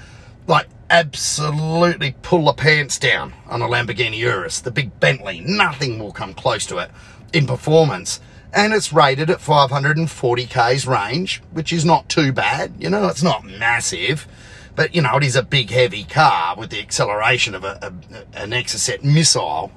like 0.48 0.68
absolutely 0.90 2.16
pull 2.22 2.46
the 2.46 2.54
pants 2.54 2.98
down 2.98 3.34
on 3.48 3.62
a 3.62 3.68
Lamborghini 3.68 4.18
Urus, 4.20 4.62
the 4.62 4.72
big 4.72 5.00
Bentley. 5.00 5.42
Nothing 5.42 6.00
will 6.00 6.12
come 6.12 6.34
close 6.34 6.66
to 6.68 6.78
it 6.78 6.92
in 7.34 7.48
performance. 7.48 8.20
And 8.54 8.74
it's 8.74 8.94
rated 8.94 9.30
at 9.30 9.42
540 9.42 10.46
k's 10.46 10.88
range, 10.88 11.42
which 11.52 11.74
is 11.74 11.86
not 11.86 12.10
too 12.10 12.32
bad. 12.32 12.74
You 12.80 12.90
know, 12.90 13.08
it's 13.08 13.24
not 13.24 13.44
massive, 13.44 14.28
but 14.76 14.96
you 14.96 15.02
know, 15.02 15.18
it 15.18 15.24
is 15.24 15.36
a 15.36 15.44
big, 15.44 15.70
heavy 15.70 16.04
car 16.04 16.56
with 16.56 16.70
the 16.70 16.80
acceleration 16.80 17.56
of 17.56 17.64
a, 17.64 17.78
a 17.82 18.42
an 18.42 18.52
Exocet 18.52 19.04
missile, 19.04 19.72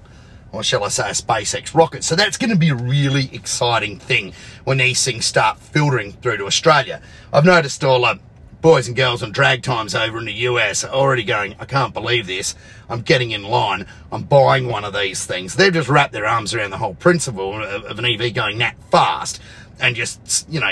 or 0.52 0.62
shall 0.62 0.84
I 0.84 0.88
say, 0.88 1.10
a 1.10 1.12
SpaceX 1.12 1.74
rocket. 1.74 2.04
So 2.04 2.14
that's 2.14 2.36
going 2.36 2.50
to 2.50 2.56
be 2.56 2.70
a 2.70 2.74
really 2.74 3.28
exciting 3.32 3.98
thing 3.98 4.32
when 4.64 4.78
these 4.78 5.04
things 5.04 5.26
start 5.26 5.58
filtering 5.58 6.12
through 6.12 6.38
to 6.38 6.46
Australia. 6.46 7.02
I've 7.32 7.44
noticed 7.44 7.82
all 7.84 8.02
the 8.02 8.20
boys 8.60 8.86
and 8.88 8.96
girls 8.96 9.22
on 9.22 9.32
drag 9.32 9.62
times 9.62 9.94
over 9.94 10.18
in 10.18 10.26
the 10.26 10.32
US 10.32 10.84
are 10.84 10.92
already 10.92 11.24
going, 11.24 11.54
I 11.58 11.64
can't 11.64 11.94
believe 11.94 12.26
this. 12.26 12.54
I'm 12.88 13.02
getting 13.02 13.30
in 13.30 13.42
line. 13.42 13.86
I'm 14.12 14.24
buying 14.24 14.68
one 14.68 14.84
of 14.84 14.92
these 14.92 15.24
things. 15.24 15.54
They've 15.54 15.72
just 15.72 15.88
wrapped 15.88 16.12
their 16.12 16.26
arms 16.26 16.54
around 16.54 16.70
the 16.70 16.78
whole 16.78 16.94
principle 16.94 17.62
of 17.62 17.98
an 17.98 18.04
EV 18.04 18.34
going 18.34 18.58
that 18.58 18.76
fast 18.90 19.40
and 19.78 19.96
just, 19.96 20.48
you 20.48 20.60
know, 20.60 20.70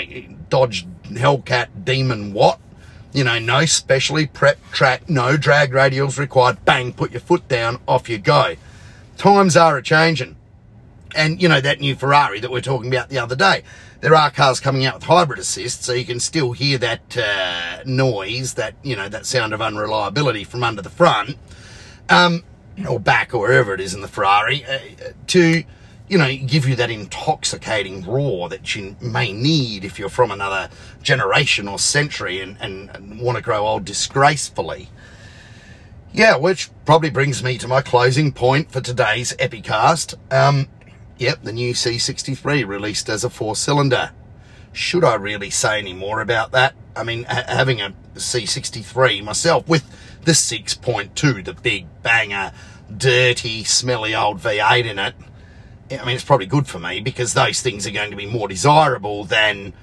dodge 0.49 0.85
Hellcat 1.05 1.67
Demon 1.83 2.33
what? 2.33 2.59
You 3.11 3.23
know, 3.23 3.39
no 3.39 3.65
specially 3.65 4.27
prep 4.27 4.59
track, 4.71 5.09
no 5.09 5.35
drag 5.35 5.71
radials 5.71 6.19
required. 6.19 6.63
Bang, 6.63 6.93
put 6.93 7.11
your 7.11 7.21
foot 7.21 7.47
down, 7.47 7.79
off 7.87 8.07
you 8.07 8.19
go. 8.19 8.55
Times 9.17 9.57
are 9.57 9.77
a 9.77 9.81
changing. 9.81 10.35
And, 11.15 11.41
you 11.41 11.49
know, 11.49 11.59
that 11.59 11.79
new 11.79 11.95
Ferrari 11.95 12.39
that 12.39 12.51
we 12.51 12.59
are 12.59 12.61
talking 12.61 12.93
about 12.93 13.09
the 13.09 13.17
other 13.17 13.35
day 13.35 13.63
there 14.01 14.15
are 14.15 14.31
cars 14.31 14.59
coming 14.59 14.85
out 14.85 14.95
with 14.95 15.03
hybrid 15.03 15.39
assist, 15.39 15.83
so 15.83 15.93
you 15.93 16.05
can 16.05 16.19
still 16.19 16.53
hear 16.53 16.77
that 16.77 17.17
uh, 17.17 17.83
noise, 17.85 18.53
that 18.53 18.75
you 18.81 18.95
know, 18.95 19.09
that 19.09 19.25
sound 19.25 19.53
of 19.53 19.61
unreliability 19.61 20.43
from 20.43 20.63
under 20.63 20.81
the 20.81 20.89
front, 20.89 21.37
um, 22.07 22.43
or 22.87 22.99
back, 22.99 23.33
or 23.33 23.41
wherever 23.41 23.73
it 23.73 23.81
is 23.81 23.93
in 23.93 24.01
the 24.01 24.07
Ferrari, 24.07 24.63
uh, 24.65 24.79
to 25.27 25.63
you 26.07 26.17
know, 26.17 26.35
give 26.37 26.67
you 26.67 26.75
that 26.75 26.89
intoxicating 26.89 28.03
roar 28.03 28.49
that 28.49 28.75
you 28.75 28.95
may 28.99 29.31
need 29.31 29.85
if 29.85 29.99
you're 29.99 30.09
from 30.09 30.31
another 30.31 30.67
generation 31.03 31.67
or 31.67 31.77
century 31.77 32.41
and, 32.41 32.57
and, 32.59 32.89
and 32.95 33.21
want 33.21 33.35
to 33.35 33.43
grow 33.43 33.67
old 33.67 33.85
disgracefully. 33.85 34.89
Yeah, 36.11 36.35
which 36.37 36.71
probably 36.85 37.11
brings 37.11 37.43
me 37.43 37.59
to 37.59 37.67
my 37.67 37.83
closing 37.83 38.31
point 38.31 38.71
for 38.71 38.81
today's 38.81 39.35
Epicast. 39.35 40.15
Um, 40.33 40.67
Yep, 41.19 41.43
the 41.43 41.51
new 41.51 41.73
C63 41.73 42.65
released 42.65 43.09
as 43.09 43.25
a 43.25 43.29
four 43.29 43.55
cylinder. 43.55 44.11
Should 44.71 45.03
I 45.03 45.15
really 45.15 45.49
say 45.49 45.77
any 45.77 45.93
more 45.93 46.21
about 46.21 46.53
that? 46.53 46.75
I 46.95 47.03
mean, 47.03 47.25
ha 47.25 47.43
having 47.45 47.81
a 47.81 47.93
C63 48.15 49.21
myself 49.23 49.67
with 49.67 49.83
the 50.23 50.31
6.2, 50.31 51.43
the 51.43 51.53
big 51.53 51.87
banger, 52.01 52.53
dirty, 52.95 53.65
smelly 53.65 54.15
old 54.15 54.39
V8 54.39 54.85
in 54.85 54.97
it, 54.97 55.15
I 55.91 56.05
mean, 56.05 56.15
it's 56.15 56.23
probably 56.23 56.45
good 56.45 56.67
for 56.67 56.79
me 56.79 57.01
because 57.01 57.33
those 57.33 57.61
things 57.61 57.85
are 57.85 57.91
going 57.91 58.11
to 58.11 58.17
be 58.17 58.25
more 58.25 58.47
desirable 58.47 59.25
than 59.25 59.73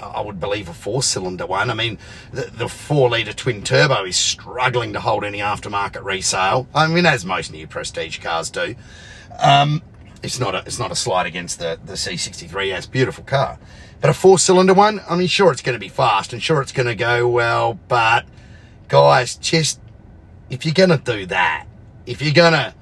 I 0.00 0.22
would 0.22 0.40
believe 0.40 0.68
a 0.68 0.72
four 0.72 1.02
cylinder 1.02 1.46
one. 1.46 1.68
I 1.68 1.74
mean, 1.74 1.98
the, 2.32 2.42
the 2.42 2.68
four 2.68 3.10
litre 3.10 3.34
twin 3.34 3.62
turbo 3.62 4.04
is 4.04 4.16
struggling 4.16 4.94
to 4.94 5.00
hold 5.00 5.24
any 5.24 5.38
aftermarket 5.38 6.02
resale. 6.02 6.66
I 6.74 6.86
mean, 6.86 7.04
as 7.04 7.26
most 7.26 7.52
new 7.52 7.66
prestige 7.66 8.20
cars 8.20 8.48
do. 8.50 8.76
Um, 9.38 9.82
it's 10.22 10.38
not 10.38 10.54
a 10.54 10.58
it's 10.66 10.78
not 10.78 10.90
a 10.90 10.96
slide 10.96 11.26
against 11.26 11.58
the 11.58 11.78
the 11.84 11.94
C63. 11.94 12.68
Yeah, 12.68 12.76
it's 12.76 12.86
a 12.86 12.90
beautiful 12.90 13.24
car, 13.24 13.58
but 14.00 14.10
a 14.10 14.14
four 14.14 14.38
cylinder 14.38 14.74
one. 14.74 15.00
I 15.08 15.16
mean, 15.16 15.28
sure 15.28 15.52
it's 15.52 15.62
going 15.62 15.74
to 15.74 15.80
be 15.80 15.88
fast 15.88 16.32
and 16.32 16.42
sure 16.42 16.60
it's 16.60 16.72
going 16.72 16.88
to 16.88 16.94
go 16.94 17.28
well, 17.28 17.78
but 17.88 18.26
guys, 18.88 19.36
just 19.36 19.80
if 20.50 20.64
you're 20.64 20.74
going 20.74 20.90
to 20.90 20.98
do 20.98 21.26
that, 21.26 21.66
if 22.06 22.20
you're 22.20 22.34
going 22.34 22.52
to 22.52 22.74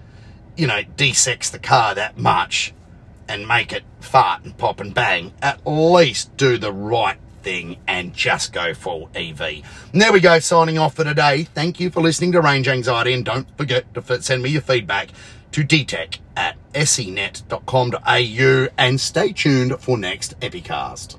you 0.57 0.67
know 0.67 0.83
desex 0.97 1.51
the 1.51 1.59
car 1.59 1.95
that 1.95 2.19
much 2.19 2.75
and 3.29 3.47
make 3.47 3.73
it 3.73 3.85
fart 4.01 4.45
and 4.45 4.57
pop 4.57 4.81
and 4.81 4.95
bang, 4.95 5.33
at 5.43 5.61
least 5.67 6.37
do 6.37 6.59
the 6.59 6.73
right 6.73 7.19
thing 7.43 7.77
and 7.87 8.15
just 8.15 8.53
go 8.53 8.75
full 8.75 9.11
EV. 9.15 9.41
And 9.93 10.03
there 10.03 10.13
we 10.13 10.21
go, 10.21 10.39
signing 10.39 10.79
off 10.79 10.97
for 10.97 11.05
today. 11.05 11.45
Thank 11.45 11.79
you 11.79 11.91
for 11.91 12.01
listening 12.01 12.33
to 12.33 12.41
Range 12.41 12.67
Anxiety 12.69 13.13
and 13.13 13.25
don't 13.25 13.47
forget 13.57 13.93
to 13.95 14.23
send 14.23 14.43
me 14.43 14.51
your 14.51 14.63
feedback 14.63 15.09
to 15.53 15.63
dtech 15.65 16.19
at 16.37 16.57
senet.com.au 16.73 18.69
and 18.79 19.01
stay 19.01 19.33
tuned 19.33 19.81
for 19.81 19.99
next 19.99 20.39
Epicast. 20.41 21.19